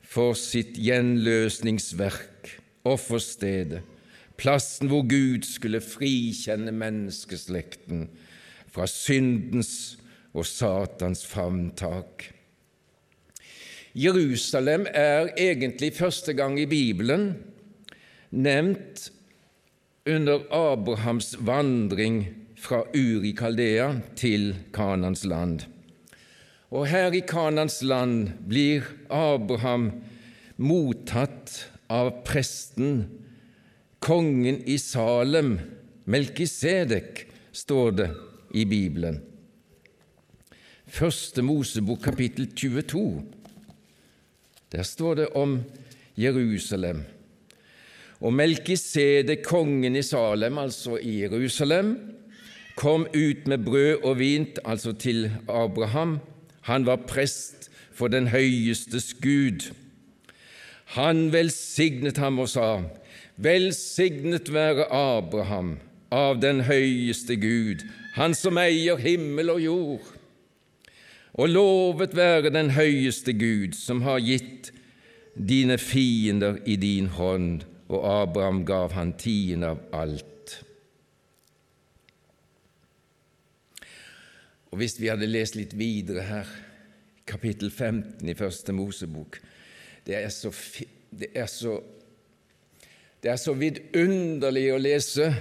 for 0.08 0.34
sitt 0.40 0.80
gjenløsningsverk, 0.80 2.56
offerstedet 2.88 3.84
plassen 4.38 4.90
hvor 4.92 5.04
Gud 5.10 5.46
skulle 5.50 5.82
frikjenne 5.82 6.72
menneskeslekten 6.76 8.08
fra 8.72 8.88
syndens 8.90 9.98
og 10.38 10.46
Satans 10.46 11.26
favntak. 11.26 12.30
Jerusalem 13.98 14.86
er 14.94 15.32
egentlig 15.42 15.96
første 15.98 16.34
gang 16.38 16.60
i 16.62 16.68
Bibelen 16.70 17.32
nevnt 18.30 19.08
under 20.06 20.44
Abrahams 20.54 21.32
vandring 21.42 22.28
fra 22.62 22.84
Uri 22.94 23.32
Kaldea 23.32 23.96
til 24.16 24.52
Kanans 24.74 25.26
land. 25.26 25.66
Og 26.70 26.86
her 26.88 27.10
i 27.16 27.24
Kanans 27.26 27.80
land 27.82 28.36
blir 28.46 28.86
Abraham 29.10 29.90
mottatt 30.58 31.56
av 31.90 32.12
presten 32.28 33.08
kongen 34.04 34.62
i 34.62 34.78
Salem, 34.78 35.56
Melkisedek, 36.06 37.26
står 37.50 37.98
det 37.98 38.12
i 38.54 38.68
Bibelen. 38.70 39.24
Første 40.88 41.42
Mosebok 41.42 42.06
kapittel 42.06 42.48
22. 42.54 43.37
Der 44.72 44.84
står 44.84 45.14
det 45.16 45.28
om 45.36 45.62
Jerusalem. 46.18 47.04
Og 48.20 48.34
Melkisede, 48.34 49.36
kongen 49.36 49.96
i 49.96 50.02
Salem, 50.02 50.58
altså 50.58 50.98
i 50.98 51.22
Jerusalem, 51.22 51.98
kom 52.76 53.08
ut 53.16 53.48
med 53.48 53.58
brød 53.58 54.04
og 54.04 54.20
vin, 54.20 54.48
altså 54.66 54.92
til 54.94 55.32
Abraham. 55.50 56.20
Han 56.62 56.86
var 56.86 56.96
prest 57.08 57.72
for 57.94 58.08
den 58.08 58.28
høyestes 58.28 59.14
Gud. 59.14 59.72
Han 60.86 61.32
velsignet 61.34 62.18
ham 62.18 62.40
og 62.40 62.50
sa:" 62.50 62.82
Velsignet 63.38 64.54
være 64.54 64.88
Abraham 64.92 65.78
av 66.12 66.40
den 66.42 66.64
høyeste 66.66 67.36
Gud, 67.36 67.84
han 68.16 68.34
som 68.34 68.58
eier 68.58 68.98
himmel 68.98 69.52
og 69.54 69.62
jord. 69.62 70.17
Og 71.38 71.50
lovet 71.50 72.16
være 72.18 72.50
den 72.50 72.72
høyeste 72.74 73.34
Gud, 73.38 73.76
som 73.78 74.02
har 74.02 74.24
gitt 74.26 74.72
dine 75.38 75.78
fiender 75.78 76.58
i 76.66 76.76
din 76.82 77.12
hånd, 77.14 77.62
og 77.88 78.06
Abraham 78.10 78.64
gav 78.66 78.96
han 78.98 79.14
tiende 79.22 79.70
av 79.76 79.84
alt. 79.94 80.58
Og 84.72 84.82
Hvis 84.82 84.98
vi 85.00 85.12
hadde 85.12 85.30
lest 85.30 85.56
litt 85.56 85.78
videre 85.78 86.26
her, 86.26 86.50
kapittel 87.28 87.70
15 87.72 88.30
i 88.30 88.34
Første 88.40 88.72
Mosebok 88.72 89.42
Det 90.08 90.16
er 90.16 90.30
så, 90.32 90.48
det 91.12 91.28
er 91.36 91.50
så 91.52 91.82
det 93.24 93.32
er 93.34 93.40
så 93.42 93.52
vidunderlig 93.58 94.68
å 94.72 94.78
lese 94.80 95.32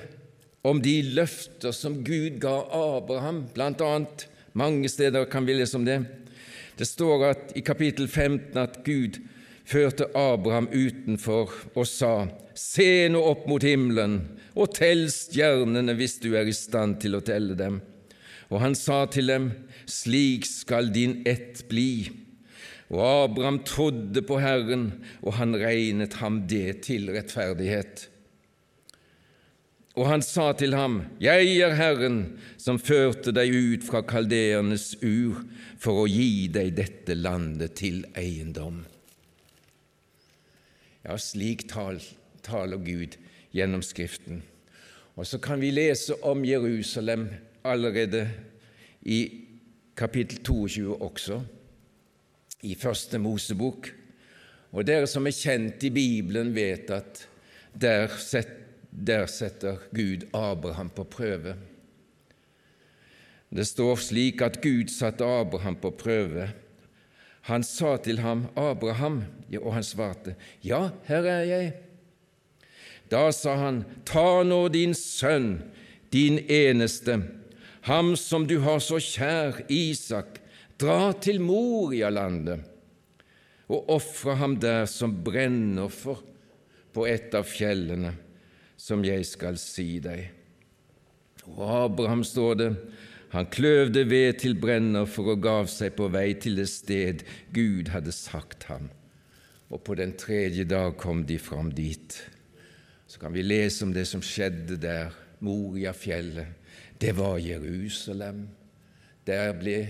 om 0.66 0.80
de 0.82 0.94
løfter 1.14 1.74
som 1.76 2.00
Gud 2.02 2.38
ga 2.42 2.54
Abraham, 2.72 3.44
blant 3.54 3.82
annet. 3.84 4.24
Mange 4.56 4.88
steder 4.88 5.26
kan 5.28 5.44
vi 5.44 5.52
lese 5.52 5.76
om 5.76 5.84
det. 5.84 5.98
Det 6.78 6.86
står 6.88 7.24
at, 7.28 7.50
i 7.56 7.60
kapittel 7.60 8.08
15 8.08 8.56
at 8.56 8.78
Gud 8.86 9.18
førte 9.68 10.08
Abraham 10.16 10.70
utenfor 10.72 11.52
og 11.74 11.84
sa:" 11.84 12.28
Se 12.56 13.08
nå 13.12 13.20
opp 13.20 13.44
mot 13.50 13.60
himmelen 13.60 14.14
og 14.56 14.72
tell 14.78 15.10
stjernene 15.12 15.92
hvis 15.98 16.16
du 16.22 16.30
er 16.40 16.48
i 16.48 16.56
stand 16.56 16.96
til 17.02 17.18
å 17.18 17.20
telle 17.20 17.52
dem. 17.58 17.82
Og 18.48 18.62
han 18.62 18.74
sa 18.74 19.04
til 19.12 19.28
dem:" 19.28 19.50
Slik 19.84 20.48
skal 20.48 20.88
din 20.88 21.20
ett 21.26 21.66
bli. 21.68 22.08
Og 22.88 23.02
Abraham 23.04 23.60
trodde 23.60 24.22
på 24.22 24.40
Herren, 24.40 25.04
og 25.20 25.36
han 25.36 25.52
regnet 25.52 26.16
ham 26.22 26.46
det 26.48 26.80
til 26.88 27.10
rettferdighet. 27.12 28.08
Og 29.96 30.04
han 30.10 30.20
sa 30.22 30.50
til 30.52 30.74
ham, 30.76 31.00
Jeg 31.20 31.56
er 31.64 31.72
Herren 31.74 32.36
som 32.60 32.76
førte 32.78 33.32
deg 33.32 33.48
ut 33.48 33.86
fra 33.86 34.02
kaldeernes 34.04 34.90
ur 35.00 35.40
for 35.80 36.02
å 36.02 36.10
gi 36.10 36.48
deg 36.52 36.74
dette 36.76 37.16
landet 37.16 37.78
til 37.80 38.02
eiendom. 38.12 38.82
Ja, 41.06 41.16
slik 41.16 41.64
tal, 41.70 42.02
taler 42.44 42.82
Gud 42.82 43.16
gjennom 43.56 43.80
Skriften. 43.84 44.42
Og 45.16 45.24
så 45.24 45.40
kan 45.40 45.62
vi 45.62 45.72
lese 45.72 46.18
om 46.28 46.44
Jerusalem 46.44 47.30
allerede 47.64 48.26
i 49.06 49.20
kapittel 49.96 50.42
22 50.44 50.92
også 50.92 51.40
i 52.68 52.74
Første 52.76 53.20
Mosebok. 53.22 53.88
Og 54.76 54.84
dere 54.84 55.08
som 55.08 55.24
er 55.24 55.32
kjent 55.32 55.86
i 55.88 55.92
Bibelen, 55.94 56.52
vet 56.52 56.90
at 56.92 57.22
der, 57.72 58.12
set, 58.20 58.65
der 58.96 59.26
setter 59.26 59.76
Gud 59.92 60.24
Abraham 60.32 60.88
på 60.90 61.04
prøve. 61.04 61.56
Det 63.52 63.66
står 63.68 64.00
slik 64.00 64.40
at 64.42 64.62
Gud 64.62 64.88
satte 64.90 65.24
Abraham 65.24 65.76
på 65.76 65.90
prøve. 65.90 66.48
Han 67.46 67.62
sa 67.62 67.96
til 68.02 68.18
ham, 68.24 68.46
Abraham, 68.56 69.22
og 69.60 69.74
han 69.74 69.84
svarte, 69.84 70.34
Ja, 70.64 70.90
her 71.06 71.28
er 71.28 71.44
jeg. 71.44 71.72
Da 73.10 73.30
sa 73.30 73.54
han, 73.60 73.84
Ta 74.04 74.42
nå 74.42 74.66
din 74.74 74.94
sønn, 74.94 75.60
din 76.10 76.40
eneste, 76.50 77.20
ham 77.86 78.16
som 78.18 78.48
du 78.48 78.58
har 78.64 78.80
så 78.82 78.98
kjær, 78.98 79.62
Isak, 79.70 80.40
dra 80.80 81.12
til 81.12 81.38
Morialandet 81.40 82.64
og 83.66 83.90
ofre 83.90 84.36
ham 84.38 84.56
der 84.62 84.84
som 84.90 85.14
brennoffer 85.24 86.20
på 86.94 87.06
et 87.10 87.34
av 87.34 87.46
fjellene 87.46 88.12
som 88.86 89.02
jeg 89.04 89.26
skal 89.26 89.58
si 89.58 89.96
deg. 90.02 90.28
Og 91.56 91.62
Abraham, 91.86 92.22
står 92.24 92.54
det, 92.60 92.70
han 93.34 93.48
kløvde 93.50 94.04
ved 94.08 94.38
til 94.42 94.54
brenner 94.60 95.08
for 95.10 95.32
og 95.34 95.42
gav 95.42 95.66
seg 95.70 95.96
på 95.98 96.06
vei 96.14 96.30
til 96.38 96.58
det 96.60 96.68
sted 96.70 97.24
Gud 97.54 97.90
hadde 97.90 98.14
sagt 98.14 98.68
ham. 98.70 98.88
Og 99.70 99.82
på 99.82 99.96
den 99.98 100.14
tredje 100.18 100.64
dag 100.64 100.94
kom 101.00 101.24
de 101.26 101.38
fram 101.42 101.72
dit. 101.74 102.14
Så 103.06 103.18
kan 103.18 103.34
vi 103.34 103.42
lese 103.42 103.84
om 103.86 103.94
det 103.94 104.06
som 104.06 104.22
skjedde 104.22 104.78
der, 104.82 105.14
Moriafjellet. 105.40 106.54
Det 106.96 107.12
var 107.18 107.36
Jerusalem. 107.42 108.46
Der 109.26 109.52
ble 109.58 109.82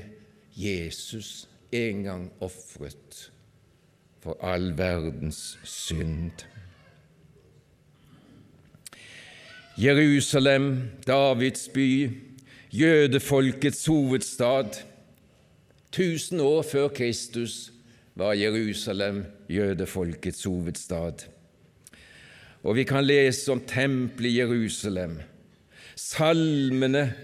Jesus 0.57 1.47
en 1.71 2.03
gang 2.03 2.25
ofret 2.43 3.29
for 4.25 4.41
all 4.43 4.73
verdens 4.79 5.59
synd. 5.63 6.43
Jerusalem, 9.79 10.89
Davids 11.07 11.69
by, 11.69 12.11
jødefolkets 12.73 13.87
hovedstad. 13.87 14.81
Tusen 15.93 16.41
år 16.41 16.63
før 16.63 16.89
Kristus 16.89 17.73
var 18.15 18.33
Jerusalem 18.33 19.25
jødefolkets 19.49 20.45
hovedstad. 20.45 21.29
Og 22.63 22.77
vi 22.77 22.85
kan 22.85 23.05
lese 23.05 23.53
om 23.53 23.61
tempelet 23.61 24.31
i 24.31 24.39
Jerusalem. 24.39 25.21
Salmene 25.97 27.15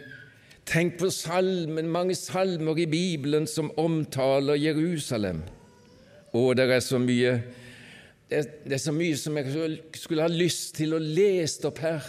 Tenk 0.67 0.99
på 1.01 1.11
salmen, 1.11 1.89
mange 1.91 2.15
salmer 2.15 2.79
i 2.79 2.87
Bibelen 2.87 3.47
som 3.47 3.73
omtaler 3.77 4.55
Jerusalem. 4.55 5.43
Og 6.33 6.57
det 6.57 6.71
er 6.71 6.81
så 6.81 6.99
mye 6.99 7.43
det 8.31 8.73
er, 8.73 8.81
så 8.81 8.93
mye 8.93 9.17
som 9.17 9.37
jeg 9.37 9.79
skulle 9.95 10.25
ha 10.25 10.31
lyst 10.33 10.77
til 10.79 10.95
å 10.97 11.01
lese 11.03 11.67
opp 11.69 11.83
her 11.85 12.07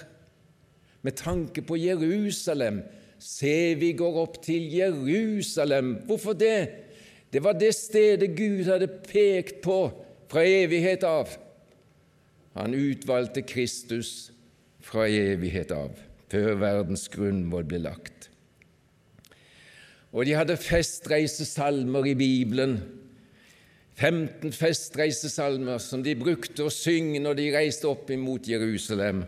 med 1.04 1.18
tanke 1.20 1.62
på 1.62 1.78
Jerusalem. 1.78 2.82
Se, 3.20 3.76
vi 3.80 3.94
går 3.96 4.20
opp 4.24 4.40
til 4.44 4.72
Jerusalem. 4.74 5.98
Hvorfor 6.08 6.34
det? 6.34 6.70
Det 7.34 7.44
var 7.44 7.56
det 7.58 7.74
stedet 7.76 8.36
Gud 8.38 8.68
hadde 8.68 8.88
pekt 8.88 9.62
på 9.66 9.78
fra 10.32 10.44
evighet 10.46 11.04
av. 11.06 11.30
Han 12.58 12.76
utvalgte 12.78 13.42
Kristus 13.42 14.32
fra 14.84 15.08
evighet 15.10 15.72
av, 15.74 15.96
før 16.30 16.60
verdens 16.62 17.08
grunnvoll 17.10 17.66
ble 17.70 17.80
lagt. 17.82 18.30
Og 20.14 20.28
de 20.28 20.36
hadde 20.38 20.60
festreisesalmer 20.62 22.12
i 22.12 22.18
Bibelen, 22.18 22.78
15 23.98 24.54
festreisesalmer 24.54 25.82
som 25.82 26.02
de 26.06 26.16
brukte 26.18 26.66
å 26.66 26.74
synge 26.74 27.22
når 27.22 27.38
de 27.38 27.50
reiste 27.54 27.90
opp 27.90 28.10
imot 28.14 28.50
Jerusalem. 28.50 29.22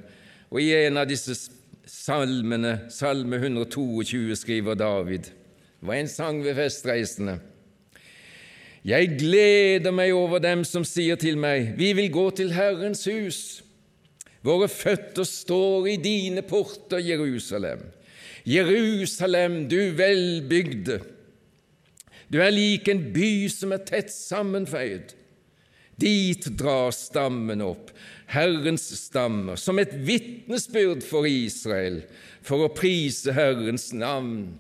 Og 0.50 0.62
i 0.62 0.72
en 0.86 0.98
av 0.98 1.10
disse 1.10 1.36
salmene, 1.86 2.90
Salme 2.90 3.38
122, 3.38 4.36
skriver 4.36 4.76
David 4.76 5.30
Det 5.30 5.88
var 5.88 6.00
en 6.00 6.10
sang 6.10 6.44
ved 6.44 6.56
festreisene. 6.58 7.40
Jeg 8.86 9.16
gleder 9.18 9.94
meg 9.94 10.14
over 10.14 10.42
dem 10.42 10.64
som 10.66 10.86
sier 10.86 11.18
til 11.18 11.40
meg, 11.42 11.74
vi 11.78 11.92
vil 11.98 12.12
gå 12.14 12.30
til 12.38 12.54
Herrens 12.54 13.06
hus. 13.10 13.40
Våre 14.46 14.68
føtter 14.70 15.26
står 15.26 15.88
i 15.90 15.96
dine 15.98 16.44
porter, 16.46 17.02
Jerusalem. 17.02 17.82
Jerusalem, 18.46 19.64
du 19.70 19.80
velbygde. 19.98 21.00
Du 22.30 22.38
er 22.42 22.54
lik 22.54 22.90
en 22.90 23.02
by 23.14 23.48
som 23.50 23.74
er 23.74 23.86
tett 23.86 24.14
sammenføyd. 24.14 25.16
Dit 25.98 26.46
drar 26.60 26.92
stammen 26.94 27.64
opp, 27.66 27.90
Herrens 28.32 28.88
stammer, 28.98 29.58
som 29.60 29.80
et 29.80 29.94
vitnesbyrd 30.08 31.04
for 31.06 31.28
Israel, 31.30 32.02
for 32.46 32.66
å 32.66 32.74
prise 32.74 33.34
Herrens 33.36 33.92
navn. 33.94 34.56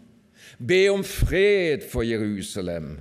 Be 0.57 0.85
om 0.93 1.03
fred 1.05 1.83
for 1.89 2.05
Jerusalem. 2.05 2.95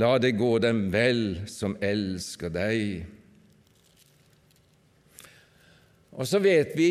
La 0.00 0.16
det 0.22 0.32
gå 0.38 0.54
dem 0.62 0.86
vel 0.92 1.42
som 1.50 1.76
elsker 1.84 2.52
deg. 2.54 3.04
Og 6.16 6.26
så 6.26 6.40
vet 6.42 6.72
vi 6.76 6.90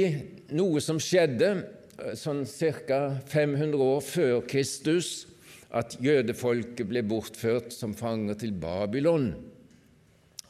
noe 0.56 0.82
som 0.82 1.02
skjedde 1.02 1.50
eh, 1.58 2.14
sånn 2.18 2.46
ca. 2.88 3.02
500 3.30 3.82
år 3.84 4.02
før 4.06 4.46
Kristus, 4.48 5.28
at 5.70 6.00
jødefolket 6.02 6.88
ble 6.90 7.04
bortført 7.06 7.74
som 7.76 7.92
fanger 7.94 8.40
til 8.42 8.56
Babylon 8.58 9.34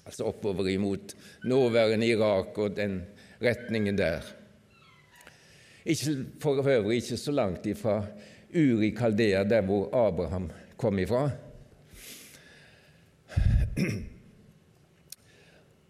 altså 0.10 0.26
oppover 0.26 0.68
imot 0.68 1.14
nåværende 1.46 2.08
Irak 2.08 2.58
og 2.58 2.74
den 2.78 3.04
retningen 3.42 3.98
der. 3.98 4.26
Ikke, 5.86 6.26
for 6.42 6.58
øvrig 6.66 6.96
ikke 6.96 7.18
så 7.18 7.32
langt 7.32 7.66
ifra 7.70 8.06
Uri 8.56 8.90
Kaldea, 8.90 9.44
der 9.44 9.62
hvor 9.62 9.86
Abraham 9.94 10.50
kom 10.78 11.00
ifra. 11.00 11.30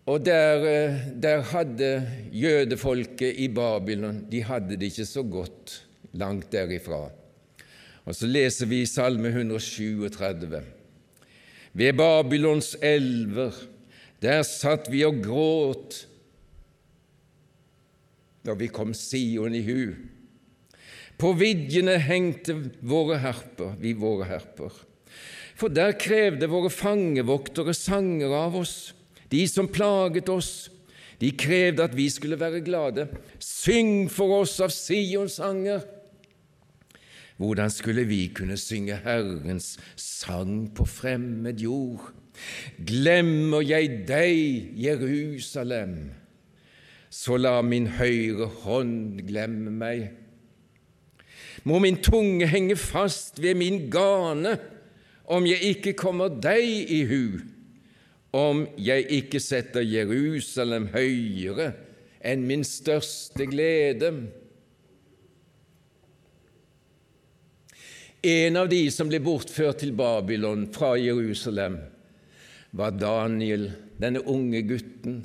Og 0.09 0.25
der, 0.25 0.55
eh, 0.65 0.95
der, 1.21 1.41
hadde 1.41 2.07
jødefolket 2.33 3.35
i 3.37 3.47
Babylon 3.47 4.25
De 4.31 4.43
hadde 4.43 4.75
det 4.75 4.89
ikke 4.89 5.05
så 5.05 5.23
godt 5.23 5.85
langt 6.13 6.51
derifra. 6.51 7.09
Og 8.05 8.15
Så 8.15 8.27
leser 8.27 8.65
vi 8.65 8.85
Salme 8.85 9.27
137. 9.27 10.61
Ved 11.73 11.93
Babylons 11.93 12.77
elver 12.81 13.51
der 14.23 14.43
satt 14.47 14.89
vi 14.91 15.05
og 15.07 15.21
gråt 15.23 16.05
da 18.45 18.55
vi 18.57 18.69
kom 18.71 18.93
Sion 18.95 19.55
i 19.55 19.61
hu. 19.65 19.93
På 21.19 21.33
vidjene 21.35 21.97
hengte 21.99 22.55
våre 22.79 23.19
herper, 23.19 23.75
vi 23.81 23.91
våre 23.99 24.29
herper. 24.29 24.71
For 25.59 25.71
der 25.71 25.97
krevde 25.99 26.47
våre 26.47 26.71
fangevoktere 26.71 27.75
sanger 27.75 28.31
av 28.31 28.55
oss, 28.61 28.93
de 29.29 29.43
som 29.47 29.67
plaget 29.67 30.31
oss. 30.31 30.69
De 31.19 31.33
krevde 31.35 31.83
at 31.83 31.95
vi 31.97 32.05
skulle 32.07 32.39
være 32.39 32.61
glade. 32.63 33.09
Syng 33.43 34.07
for 34.07 34.39
oss 34.39 34.55
av 34.63 34.71
Sions 34.71 35.35
sanger. 35.41 35.83
Hvordan 37.39 37.71
skulle 37.71 38.05
vi 38.07 38.21
kunne 38.35 38.55
synge 38.59 38.95
Herrens 39.03 39.73
sang 39.99 40.69
på 40.75 40.87
fremmed 40.87 41.59
jord? 41.59 42.07
Glemmer 42.77 43.63
jeg 43.65 44.03
deg, 44.07 44.71
Jerusalem, 44.79 45.95
så 47.09 47.37
la 47.39 47.59
min 47.65 47.89
høyre 47.97 48.49
hånd 48.63 49.21
glemme 49.27 49.73
meg. 49.73 50.09
Må 51.67 51.79
min 51.83 51.99
tunge 52.03 52.47
henge 52.47 52.77
fast 52.79 53.41
ved 53.41 53.57
min 53.59 53.87
gane, 53.91 54.55
om 55.29 55.45
jeg 55.45 55.75
ikke 55.75 55.93
kommer 55.97 56.31
deg 56.41 56.89
i 56.89 57.03
hu, 57.09 57.23
om 58.33 58.63
jeg 58.77 59.05
ikke 59.19 59.41
setter 59.41 59.85
Jerusalem 59.85 60.89
høyere 60.93 61.73
enn 62.25 62.45
min 62.47 62.65
største 62.67 63.45
glede. 63.49 64.11
En 68.25 68.59
av 68.59 68.67
de 68.71 68.81
som 68.91 69.07
ble 69.07 69.21
bortført 69.23 69.79
til 69.83 69.93
Babylon 69.95 70.65
fra 70.75 70.95
Jerusalem, 70.99 71.77
var 72.71 72.91
Daniel, 72.91 73.71
denne 73.97 74.21
unge 74.29 74.61
gutten. 74.61 75.21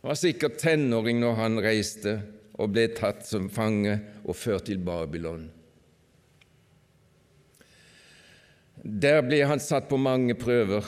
Han 0.00 0.12
var 0.12 0.18
sikkert 0.18 0.60
tenåring 0.62 1.20
når 1.22 1.36
han 1.38 1.60
reiste 1.62 2.16
og 2.58 2.72
ble 2.74 2.88
tatt 2.96 3.24
som 3.26 3.50
fange 3.52 3.98
og 4.24 4.36
ført 4.36 4.66
til 4.68 4.80
Babylon. 4.82 5.48
Der 8.82 9.20
ble 9.22 9.44
han 9.46 9.62
satt 9.62 9.86
på 9.90 9.98
mange 10.00 10.34
prøver, 10.34 10.86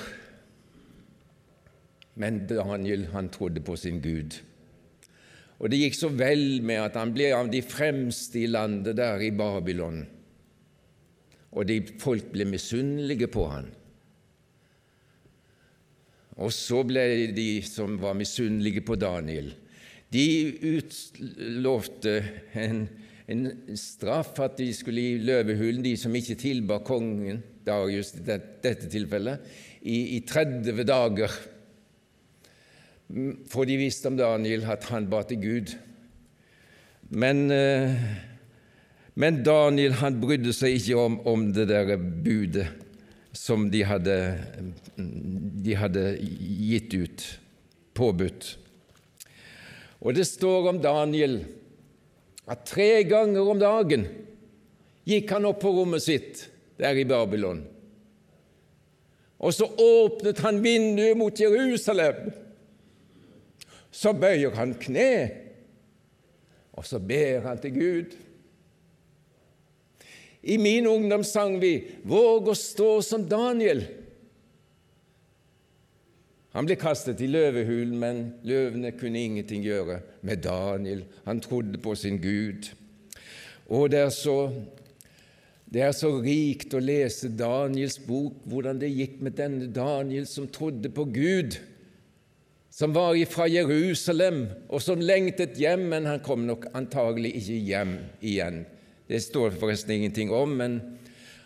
men 2.19 2.43
Daniel 2.51 3.07
han 3.13 3.31
trodde 3.31 3.63
på 3.63 3.77
sin 3.79 4.01
Gud. 4.03 4.41
Og 5.63 5.71
det 5.71 5.79
gikk 5.79 5.97
så 5.97 6.11
vel 6.11 6.65
med 6.67 6.83
at 6.83 6.99
han 6.99 7.15
ble 7.15 7.31
av 7.37 7.49
de 7.53 7.63
fremste 7.63 8.43
i 8.43 8.51
landet 8.51 8.99
der 8.99 9.23
i 9.23 9.31
Babylon, 9.35 10.03
og 11.55 11.69
de 11.71 11.79
folk 12.03 12.33
ble 12.35 12.49
misunnelige 12.51 13.31
på 13.31 13.47
han. 13.53 13.71
Og 16.43 16.51
så 16.55 16.83
ble 16.87 17.05
de 17.35 17.49
som 17.67 17.95
var 18.01 18.17
misunnelige 18.19 18.83
på 18.87 18.97
Daniel, 18.99 19.53
de 20.15 20.27
utlovte 20.79 22.13
en, 22.59 22.85
en, 23.31 23.47
straff 23.79 24.37
at 24.43 24.59
de 24.61 24.69
skulle 24.75 25.03
i 25.03 25.23
løvehulen, 25.23 25.83
de 25.83 25.97
som 25.99 26.15
ikke 26.15 26.39
tilba 26.39 26.79
kongen 26.87 27.41
Darius 27.67 28.13
i 28.19 28.23
dette 28.27 28.91
tilfellet, 28.93 29.43
i, 29.83 30.19
i 30.19 30.21
30 30.27 30.85
dager. 30.87 31.35
For 33.51 33.67
de 33.67 33.81
visste 33.81 34.11
om 34.11 34.19
Daniel 34.19 34.67
at 34.71 34.87
han 34.91 35.09
ba 35.11 35.25
til 35.27 35.43
Gud. 35.43 35.75
Men, 37.15 37.45
eh, 37.53 37.99
men 39.19 39.43
Daniel 39.47 39.99
han 40.01 40.21
brydde 40.23 40.55
seg 40.57 40.79
ikke 40.79 41.03
om, 41.03 41.19
om 41.27 41.51
det 41.55 41.69
der 41.71 41.97
budet 41.99 42.69
som 43.35 43.67
de 43.71 43.83
hadde, 43.83 44.17
de 44.97 45.75
hadde 45.75 46.05
gitt 46.23 46.95
ut, 46.95 47.27
påbudt. 47.95 48.55
Og 50.05 50.15
det 50.15 50.27
står 50.29 50.71
om 50.71 50.81
Daniel 50.83 51.41
at 52.51 52.67
tre 52.69 53.03
ganger 53.09 53.51
om 53.51 53.61
dagen 53.61 54.07
gikk 55.09 55.33
han 55.33 55.49
opp 55.49 55.63
på 55.65 55.73
rommet 55.75 56.05
sitt 56.05 56.45
der 56.81 56.97
i 56.99 57.07
Babylon. 57.09 57.63
Og 59.45 59.53
så 59.53 59.67
åpnet 59.69 60.41
han 60.45 60.63
vinduet 60.65 61.19
mot 61.19 61.41
Jerusalem. 61.41 62.31
Så 63.95 64.15
bøyer 64.17 64.55
han 64.57 64.75
kne, 64.81 65.11
og 66.75 66.87
så 66.87 66.99
ber 66.99 67.45
han 67.45 67.61
til 67.63 67.75
Gud. 67.77 68.15
I 70.45 70.59
min 70.59 70.87
ungdom 70.87 71.25
sang 71.25 71.61
vi 71.61 71.85
'Våg 72.05 72.49
å 72.49 72.55
stå 72.55 73.03
som 73.03 73.29
Daniel'. 73.29 73.87
Han 76.55 76.69
ble 76.69 76.77
kastet 76.79 77.19
i 77.25 77.27
løvehulen, 77.27 77.97
men 77.99 78.19
løvene 78.47 78.93
kunne 78.95 79.19
ingenting 79.19 79.65
gjøre 79.65 79.99
med 80.23 80.45
Daniel. 80.45 81.03
Han 81.25 81.41
trodde 81.43 81.81
på 81.83 81.97
sin 81.99 82.21
Gud. 82.23 82.69
Og 83.67 83.91
det 83.91 83.99
er 84.05 84.13
så, 84.15 84.53
det 85.67 85.83
er 85.83 85.93
så 85.97 86.13
rikt 86.23 86.77
å 86.77 86.83
lese 86.85 87.33
Daniels 87.35 87.99
bok, 87.99 88.37
hvordan 88.47 88.79
det 88.79 88.93
gikk 88.93 89.19
med 89.25 89.35
denne 89.41 89.67
Daniel 89.67 90.29
som 90.31 90.47
trodde 90.47 90.93
på 90.95 91.09
Gud, 91.11 91.59
som 92.71 92.95
var 92.95 93.19
fra 93.31 93.49
Jerusalem, 93.51 94.47
og 94.69 94.83
som 94.83 95.03
lengtet 95.03 95.59
hjem, 95.59 95.89
men 95.91 96.07
han 96.07 96.23
kom 96.23 96.47
nok 96.47 96.69
antagelig 96.75 97.35
ikke 97.41 97.59
hjem 97.67 97.99
igjen. 98.23 98.63
Det 99.07 99.21
står 99.21 99.57
forresten 99.61 99.97
ingenting 99.99 100.31
om, 100.33 100.57
men 100.57 100.79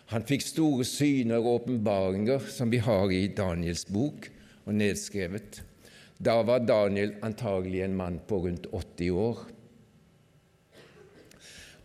han 0.09 0.25
fikk 0.25 0.45
store 0.45 0.85
syner 0.87 1.41
og 1.41 1.59
åpenbaringer, 1.59 2.45
som 2.49 2.71
vi 2.71 2.79
har 2.81 3.11
i 3.13 3.27
Daniels 3.35 3.85
bok 3.91 4.29
og 4.65 4.77
nedskrevet. 4.79 5.61
Da 6.17 6.39
var 6.43 6.63
Daniel 6.65 7.13
antagelig 7.23 7.83
en 7.85 7.97
mann 7.99 8.19
på 8.27 8.41
rundt 8.45 8.65
80 8.71 9.11
år. 9.11 9.43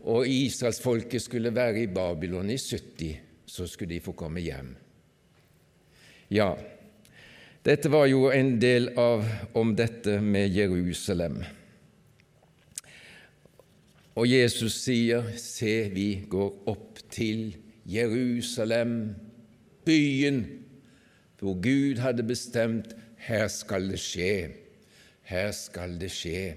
Og 0.05 0.29
israelsfolket 0.29 1.23
skulle 1.23 1.55
være 1.55 1.85
i 1.85 1.91
Babylon 1.91 2.51
i 2.51 2.59
70, 2.59 3.21
så 3.47 3.67
skulle 3.67 3.95
de 3.95 4.05
få 4.05 4.15
komme 4.17 4.43
hjem. 4.45 4.73
Ja, 6.33 6.55
dette 7.65 7.89
var 7.93 8.09
jo 8.11 8.27
en 8.33 8.57
del 8.61 8.91
av 9.01 9.25
om 9.57 9.71
dette 9.77 10.19
med 10.21 10.53
Jerusalem. 10.53 11.43
Og 14.15 14.29
Jesus 14.31 14.77
sier, 14.85 15.33
Se, 15.41 15.91
vi 15.91 16.25
går 16.31 16.69
opp 16.71 17.01
til 17.11 17.57
Jerusalem, 17.85 19.15
byen 19.85 20.45
hvor 21.41 21.59
Gud 21.61 21.99
hadde 22.01 22.25
bestemt 22.25 22.95
her 23.27 23.49
skal 23.53 23.91
det 23.91 23.99
skje, 24.01 24.55
her 25.29 25.51
skal 25.53 25.99
det 26.01 26.09
skje. 26.15 26.55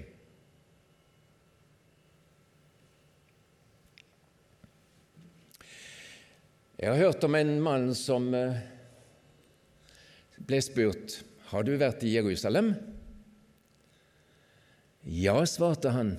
Jeg 6.78 6.92
har 6.92 7.00
hørt 7.02 7.24
om 7.26 7.34
en 7.34 7.56
mann 7.60 7.88
som 7.98 8.30
eh, 8.38 8.60
ble 10.46 10.60
spurt 10.62 11.18
har 11.50 11.64
du 11.66 11.72
vært 11.80 12.04
i 12.06 12.12
Jerusalem. 12.14 12.70
Ja, 15.02 15.40
svarte 15.48 15.90
han, 15.90 16.12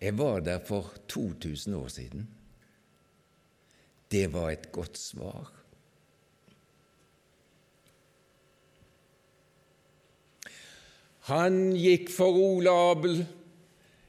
jeg 0.00 0.18
var 0.18 0.40
der 0.40 0.58
for 0.64 0.94
2000 1.08 1.74
år 1.76 1.88
siden. 1.88 2.28
Det 4.10 4.32
var 4.32 4.50
et 4.50 4.72
godt 4.72 4.98
svar. 4.98 5.52
Han 11.28 11.74
gikk 11.76 12.08
for 12.10 12.32
Ole 12.32 12.70
Abel 12.70 13.26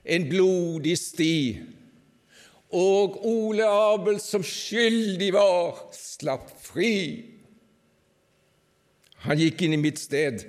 en 0.10 0.30
blodig 0.30 0.98
sti, 0.98 1.60
og 2.70 3.18
Ole 3.28 3.66
Abel, 3.66 4.20
som 4.22 4.44
skyldig 4.46 5.34
var, 5.34 5.82
slapp 5.96 6.52
fri. 6.62 6.94
Han 9.26 9.42
gikk 9.42 9.66
inn 9.66 9.76
i 9.76 9.82
mitt 9.82 10.00
sted. 10.00 10.46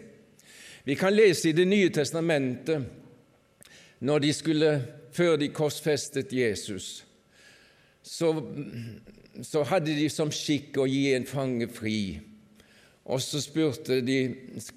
Vi 0.84 0.96
kan 0.96 1.14
lese 1.14 1.50
i 1.50 1.56
Det 1.56 1.66
nye 1.68 1.90
testamentet 1.92 2.86
når 4.00 4.22
de 4.24 4.32
skulle, 4.32 4.70
før 5.20 5.36
de 5.36 5.50
korsfestet 5.52 6.32
Jesus, 6.32 7.04
så, 8.02 8.32
så 9.44 9.64
hadde 9.68 9.92
de 9.98 10.08
som 10.08 10.32
skikk 10.32 10.78
å 10.80 10.86
gi 10.88 11.10
en 11.12 11.28
fange 11.28 11.68
fri. 11.68 12.20
Og 13.04 13.20
så 13.20 13.40
spurte 13.42 13.98
de 14.04 14.16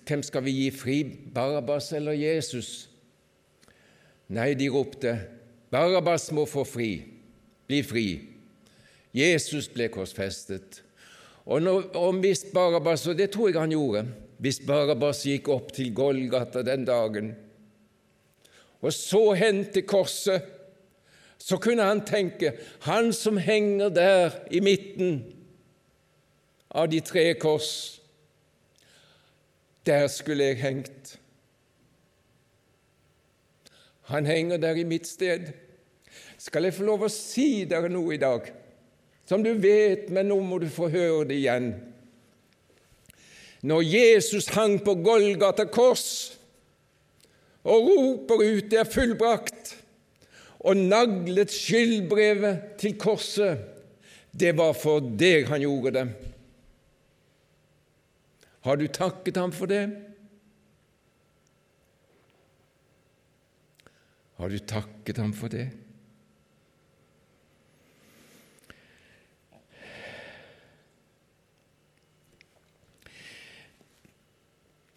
hvem 0.03 0.23
skal 0.25 0.43
vi 0.43 0.57
gi 0.57 0.67
fri, 0.75 0.97
Barabbas 1.05 1.91
eller 1.95 2.17
Jesus? 2.17 2.89
Nei, 4.33 4.51
de 4.59 4.67
ropte 4.73 5.15
Barabbas 5.73 6.27
må 6.35 6.43
få 6.49 6.65
fri, 6.67 6.91
bli 7.69 7.79
fri. 7.85 8.07
Jesus 9.15 9.69
ble 9.71 9.87
korsfestet. 9.93 10.81
Og, 11.45 11.63
når, 11.63 11.87
og 11.97 12.19
hvis 12.23 12.43
Barabbas, 12.53 13.07
og 13.07 13.17
det 13.17 13.31
tror 13.33 13.49
jeg 13.49 13.61
han 13.61 13.73
gjorde, 13.73 14.03
hvis 14.43 14.59
Barabbas 14.67 15.23
gikk 15.25 15.49
opp 15.53 15.71
til 15.75 15.93
Golgata 15.95 16.61
den 16.65 16.85
dagen 16.87 17.31
og 18.83 18.91
så 18.93 19.31
hen 19.39 19.63
til 19.71 19.85
korset, 19.87 20.43
så 21.39 21.57
kunne 21.57 21.83
han 21.83 22.03
tenke 22.05 22.53
han 22.85 23.13
som 23.15 23.37
henger 23.37 23.89
der 23.89 24.35
i 24.51 24.59
midten 24.63 25.23
av 26.71 26.89
de 26.91 26.99
tre 27.03 27.33
kors, 27.39 28.01
der 29.85 30.07
skulle 30.07 30.43
jeg 30.43 30.61
hengt. 30.61 31.17
Han 34.11 34.25
henger 34.25 34.57
der 34.57 34.75
i 34.79 34.83
mitt 34.87 35.07
sted. 35.07 35.51
Skal 36.37 36.67
jeg 36.67 36.75
få 36.75 36.83
lov 36.87 37.05
å 37.07 37.11
si 37.11 37.63
dere 37.67 37.91
noe 37.91 38.15
i 38.15 38.21
dag 38.21 38.51
som 39.27 39.43
du 39.43 39.53
vet, 39.55 40.09
men 40.11 40.27
nå 40.27 40.39
må 40.43 40.59
du 40.59 40.67
få 40.71 40.89
høre 40.91 41.27
det 41.29 41.39
igjen? 41.39 41.69
Når 43.63 43.83
Jesus 43.87 44.49
hang 44.51 44.81
på 44.83 44.97
Golgata 44.99 45.63
kors 45.71 46.32
og 47.63 47.87
roper 47.87 48.43
ut 48.43 48.69
'det 48.69 48.79
er 48.79 48.89
fullbrakt', 48.89 49.77
og 50.59 50.77
naglet 50.77 51.51
skyldbrevet 51.51 52.77
til 52.79 52.97
korset, 52.97 53.59
det 54.39 54.57
var 54.57 54.73
for 54.73 54.99
deg 54.99 55.47
han 55.47 55.61
gjorde 55.61 55.91
det. 55.91 56.07
Har 58.63 58.75
du 58.75 58.87
takket 58.87 59.37
ham 59.37 59.51
for 59.51 59.65
det? 59.65 59.91
Har 64.39 64.49
du 64.49 64.57
takket 64.59 65.17
ham 65.17 65.33
for 65.33 65.47
det? 65.47 65.67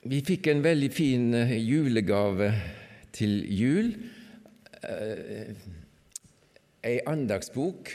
Vi 0.06 0.20
fikk 0.22 0.46
en 0.52 0.60
veldig 0.62 0.88
fin 0.94 1.34
eh, 1.34 1.56
julegave 1.58 2.52
til 3.16 3.40
jul. 3.50 3.88
Ei 4.86 5.54
eh, 6.92 7.00
andagsbok 7.10 7.90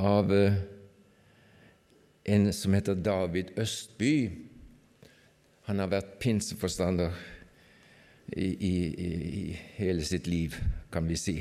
av 0.00 0.32
eh, 0.32 0.56
en 2.32 2.48
som 2.56 2.78
heter 2.78 2.96
David 2.96 3.52
Østby. 3.60 4.14
Han 5.68 5.84
har 5.84 5.92
vært 5.92 6.16
pinseforstander 6.22 7.12
i, 8.32 8.48
i, 8.48 8.72
i, 8.72 9.44
hele 9.76 10.04
sitt 10.06 10.30
liv, 10.30 10.56
kan 10.92 11.04
vi 11.10 11.20
si. 11.20 11.36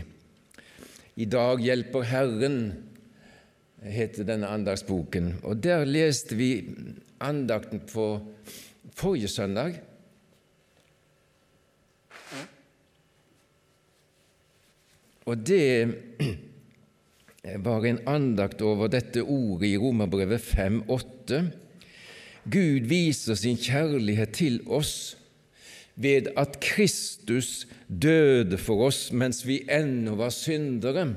I 1.16 1.32
dag 1.32 1.64
hjelper 1.64 2.12
Herren, 2.12 2.62
heter 3.88 4.28
denne 4.28 4.52
andagsboken. 4.52 5.38
Og 5.48 5.64
der 5.64 5.88
leste 5.88 6.36
vi 6.36 6.52
andakten 7.20 7.80
på 7.80 8.08
forrige 8.96 9.28
søndag. 9.28 9.80
Og 15.28 15.48
det 15.48 15.96
var 17.64 17.86
en 17.86 18.00
andakt 18.08 18.62
over 18.62 18.88
dette 18.92 19.24
ordet 19.24 19.74
i 19.74 19.78
Romerbrevet 19.78 20.40
5,8. 20.40 21.42
Gud 22.48 22.88
viser 22.88 23.36
sin 23.36 23.58
kjærlighet 23.60 24.32
til 24.40 24.62
oss 24.72 25.18
ved 26.00 26.30
at 26.38 26.60
Kristus 26.64 27.66
døde 27.90 28.60
for 28.62 28.86
oss 28.88 29.10
mens 29.12 29.42
vi 29.48 29.64
ennå 29.68 30.16
var 30.16 30.32
syndere. 30.32 31.10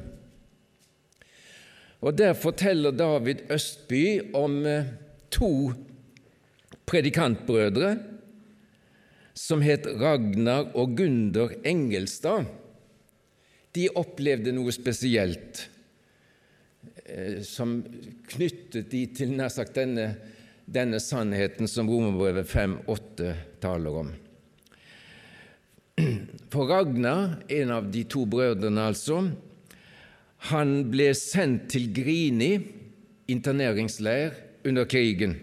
Og 2.00 2.18
Der 2.18 2.32
forteller 2.32 2.90
David 2.90 3.44
Østby 3.52 4.34
om, 4.34 4.64
to 5.30 5.72
predikantbrødre 6.90 7.94
som 9.36 9.62
het 9.64 9.86
Ragnar 10.00 10.72
og 10.78 10.96
Gunder 10.98 11.54
Engelstad. 11.66 12.48
De 13.74 13.86
opplevde 13.94 14.52
noe 14.52 14.72
spesielt 14.74 15.62
eh, 17.06 17.40
som 17.46 17.78
knyttet 18.32 18.90
de 18.90 19.04
til 19.14 19.36
nær 19.38 19.52
sagt 19.54 19.78
denne, 19.78 20.08
denne 20.66 20.98
sannheten 21.02 21.70
som 21.70 21.88
Romerbrevet 21.90 22.50
5.8 22.50 23.30
taler 23.62 24.00
om. 24.02 24.10
For 26.50 26.66
Ragnar, 26.66 27.38
en 27.52 27.70
av 27.74 27.90
de 27.92 28.02
to 28.10 28.24
brødrene 28.26 28.88
altså, 28.90 29.22
han 30.50 30.70
ble 30.90 31.10
sendt 31.14 31.68
til 31.74 31.90
Grini 31.94 32.54
interneringsleir 33.30 34.34
under 34.66 34.88
krigen. 34.90 35.36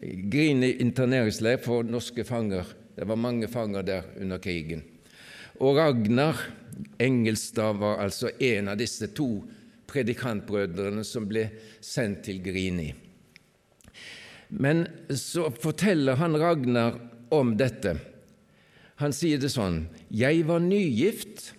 Grini 0.00 0.76
interneringsleir 0.82 1.58
for 1.62 1.82
norske 1.82 2.24
fanger. 2.24 2.66
Det 2.94 3.06
var 3.06 3.18
mange 3.18 3.48
fanger 3.50 3.82
der 3.82 4.06
under 4.20 4.38
krigen. 4.38 4.84
Og 5.58 5.76
Ragnar 5.76 6.38
Engelstad 6.98 7.80
var 7.80 7.98
altså 8.04 8.30
en 8.38 8.68
av 8.70 8.78
disse 8.78 9.08
to 9.10 9.42
predikantbrødrene 9.90 11.02
som 11.06 11.26
ble 11.26 11.48
sendt 11.82 12.22
til 12.28 12.42
Grini. 12.44 12.92
Men 14.48 14.86
så 15.10 15.48
forteller 15.50 16.18
han 16.20 16.36
Ragnar 16.38 16.98
om 17.34 17.56
dette. 17.58 17.96
Han 19.02 19.14
sier 19.14 19.40
det 19.40 19.50
sånn 19.52 19.84
Jeg 20.10 20.44
var 20.48 20.62
nygift, 20.64 21.52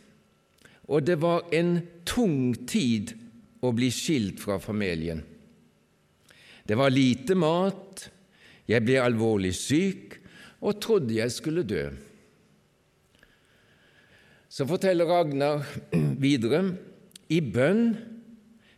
og 0.90 1.06
det 1.06 1.20
var 1.22 1.46
en 1.54 1.82
tung 2.08 2.54
tid 2.68 3.14
å 3.62 3.74
bli 3.76 3.92
skilt 3.94 4.40
fra 4.42 4.58
familien. 4.64 5.22
Det 6.66 6.78
var 6.78 6.94
lite 6.94 7.36
mat, 7.38 8.08
jeg 8.70 8.86
ble 8.86 9.00
alvorlig 9.02 9.56
syk 9.58 10.20
og 10.60 10.78
trodde 10.84 11.16
jeg 11.18 11.34
skulle 11.34 11.66
dø. 11.66 11.88
Så 14.50 14.66
forteller 14.70 15.10
Ragnar 15.10 15.66
videre 16.26 16.64
i 17.30 17.42
bønn 17.42 17.94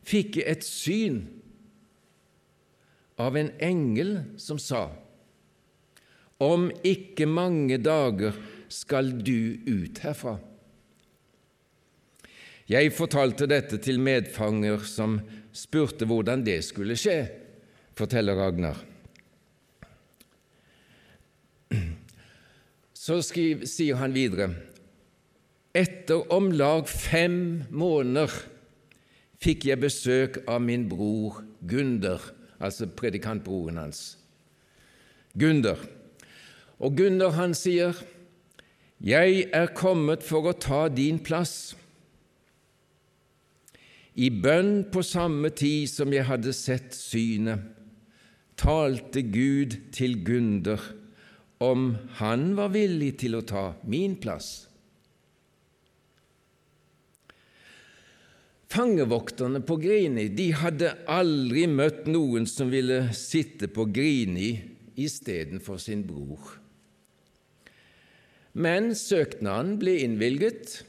fikk 0.08 0.42
jeg 0.42 0.48
et 0.52 0.68
syn 0.68 1.22
av 3.22 3.38
en 3.40 3.52
engel 3.62 4.18
som 4.42 4.60
sa:" 4.60 4.90
Om 6.42 6.72
ikke 6.82 7.28
mange 7.30 7.78
dager 7.78 8.34
skal 8.66 9.12
du 9.22 9.62
ut 9.68 10.00
herfra. 10.02 10.40
Jeg 12.66 12.94
fortalte 12.98 13.46
dette 13.46 13.78
til 13.78 14.00
medfanger 14.02 14.82
som 14.90 15.20
spurte 15.54 16.08
hvordan 16.10 16.42
det 16.42 16.58
skulle 16.66 16.98
skje, 16.98 17.20
forteller 17.94 18.40
Ragnar. 18.42 18.91
Så 23.02 23.18
skriver, 23.26 23.66
sier 23.66 23.98
han 23.98 24.14
videre 24.14 24.52
etter 25.74 26.28
om 26.36 26.50
lag 26.52 26.90
fem 26.92 27.64
måneder 27.72 28.34
fikk 29.42 29.66
jeg 29.70 29.82
besøk 29.82 30.42
av 30.46 30.60
min 30.62 30.84
bror 30.92 31.40
Gunder, 31.66 32.20
altså 32.60 32.90
predikantbroren 32.92 33.80
hans. 33.80 34.18
Gunder. 35.34 35.80
Og 36.78 36.98
Gunder 36.98 37.32
han 37.38 37.54
sier, 37.56 37.96
'Jeg 39.02 39.50
er 39.54 39.74
kommet 39.74 40.24
for 40.24 40.46
å 40.46 40.54
ta 40.54 40.88
din 40.88 41.20
plass.' 41.20 41.76
I 44.16 44.30
bønn 44.30 44.92
på 44.92 45.02
samme 45.02 45.50
tid 45.50 45.88
som 45.88 46.14
jeg 46.14 46.26
hadde 46.26 46.54
sett 46.54 46.94
synet, 46.94 47.60
talte 48.58 49.24
Gud 49.24 49.80
til 49.92 50.20
Gunder 50.26 51.01
om 51.62 51.94
han 52.18 52.52
var 52.58 52.74
villig 52.74 53.14
til 53.22 53.38
å 53.38 53.46
ta 53.46 53.66
min 53.86 54.16
plass. 54.22 54.50
Fangevokterne 58.72 59.60
på 59.68 59.76
Grini 59.84 60.30
de 60.32 60.48
hadde 60.56 60.94
aldri 61.12 61.68
møtt 61.68 62.06
noen 62.08 62.48
som 62.48 62.72
ville 62.72 63.04
sitte 63.18 63.68
på 63.70 63.86
Grini 63.92 64.54
istedenfor 64.96 65.78
sin 65.82 66.06
bror. 66.08 66.56
Men 68.52 68.94
søknaden 68.96 69.78
ble 69.80 70.00
innvilget, 70.06 70.82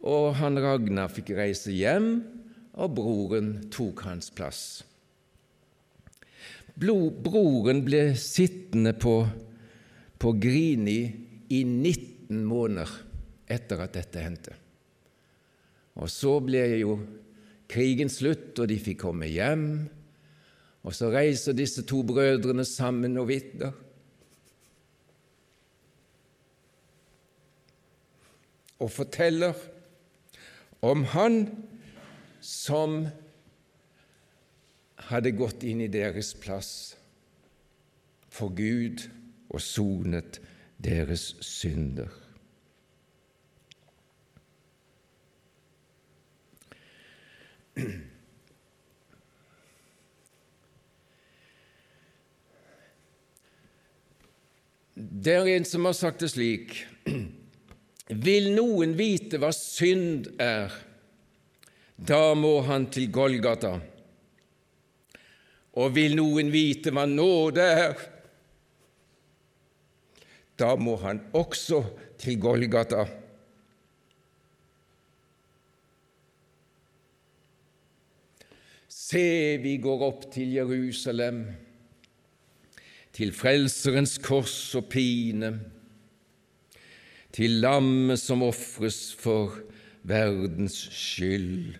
og 0.00 0.34
han 0.40 0.56
Ragnar 0.60 1.12
fikk 1.12 1.34
reise 1.36 1.72
hjem, 1.72 2.14
og 2.80 2.96
broren 2.96 3.52
tok 3.72 4.06
hans 4.08 4.32
plass. 4.32 4.62
Broren 6.78 7.82
ble 7.86 8.02
sittende 8.18 8.94
på, 8.98 9.14
på 10.20 10.32
Grini 10.40 11.00
i 11.50 11.62
19 11.64 12.44
måneder 12.46 12.92
etter 13.50 13.82
at 13.82 13.96
dette 13.96 14.22
hendte. 14.22 14.54
Og 15.98 16.10
så 16.10 16.36
ble 16.44 16.62
jo 16.80 16.98
krigen 17.70 18.10
slutt, 18.10 18.58
og 18.58 18.68
de 18.70 18.78
fikk 18.80 19.02
komme 19.04 19.28
hjem. 19.30 19.66
Og 20.86 20.94
så 20.96 21.10
reiser 21.12 21.56
disse 21.56 21.84
to 21.86 22.02
brødrene 22.06 22.64
sammen 22.64 23.18
og 23.20 23.28
vitner. 23.30 23.74
Og 28.80 28.88
forteller 28.88 29.58
om 30.80 31.04
han 31.12 31.42
som 32.40 33.02
hadde 35.08 35.32
gått 35.32 35.64
inn 35.64 35.80
i 35.80 35.90
deres 35.90 36.34
plass 36.36 36.72
for 38.30 38.52
Gud 38.54 39.06
og 39.50 39.62
sonet 39.64 40.40
deres 40.80 41.32
synder. 41.44 42.10
Det 54.94 55.32
er 55.32 55.48
en 55.54 55.64
som 55.64 55.86
har 55.88 55.96
sagt 55.96 56.20
det 56.20 56.28
slik 56.32 56.74
Vil 58.10 58.50
noen 58.52 58.92
vite 58.98 59.38
hva 59.40 59.52
synd 59.54 60.26
er, 60.42 60.72
da 61.94 62.34
må 62.34 62.58
han 62.66 62.88
til 62.90 63.06
Golgata. 63.14 63.76
Og 65.78 65.92
vil 65.94 66.16
noen 66.18 66.50
vite 66.50 66.90
hva 66.90 67.04
nåde 67.06 67.62
er, 67.62 68.00
da 70.58 70.74
må 70.76 70.96
han 71.00 71.22
også 71.36 71.80
til 72.20 72.40
Golgata. 72.42 73.06
Se, 78.90 79.56
vi 79.62 79.76
går 79.82 80.02
opp 80.06 80.26
til 80.34 80.52
Jerusalem, 80.58 81.44
til 83.16 83.32
Frelserens 83.34 84.18
kors 84.22 84.74
og 84.78 84.90
pine, 84.92 85.54
til 87.34 87.56
lammet 87.62 88.20
som 88.20 88.42
ofres 88.42 89.14
for 89.18 89.56
verdens 90.06 90.76
skyld, 90.94 91.78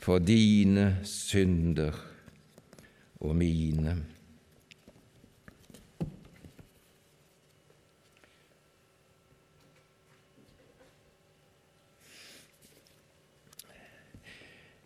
for 0.00 0.20
dine 0.20 0.98
synder 1.08 2.13
og 3.24 3.36
mine. 3.36 3.96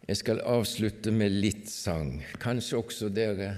Jeg 0.09 0.17
skal 0.23 0.39
avslutte 0.41 1.13
med 1.13 1.35
litt 1.37 1.67
sang. 1.69 2.15
Kanskje 2.41 2.79
også 2.79 3.11
dere 3.13 3.51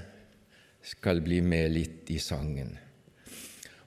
skal 0.82 1.20
bli 1.22 1.38
med 1.46 1.70
litt 1.76 2.10
i 2.10 2.18
sangen. 2.18 2.72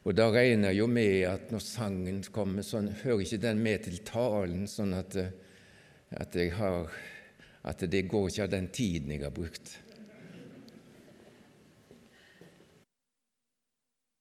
Og 0.03 0.15
da 0.15 0.29
regner 0.31 0.71
jeg 0.71 0.79
jo 0.79 0.87
med 0.91 1.25
at 1.27 1.51
når 1.51 1.63
sangen 1.63 2.21
kommer, 2.31 2.63
så 2.63 2.79
hører 3.03 3.25
ikke 3.25 3.41
den 3.43 3.59
med 3.63 3.83
til 3.83 3.99
talen, 4.07 4.63
sånn 4.71 4.95
at, 4.95 5.15
at, 6.11 6.39
har, 6.55 6.87
at 7.67 7.83
det 7.91 8.05
går 8.11 8.29
ikke 8.29 8.47
av 8.47 8.55
den 8.55 8.71
tiden 8.71 9.11
jeg 9.11 9.25
har 9.25 9.35
brukt. 9.35 9.77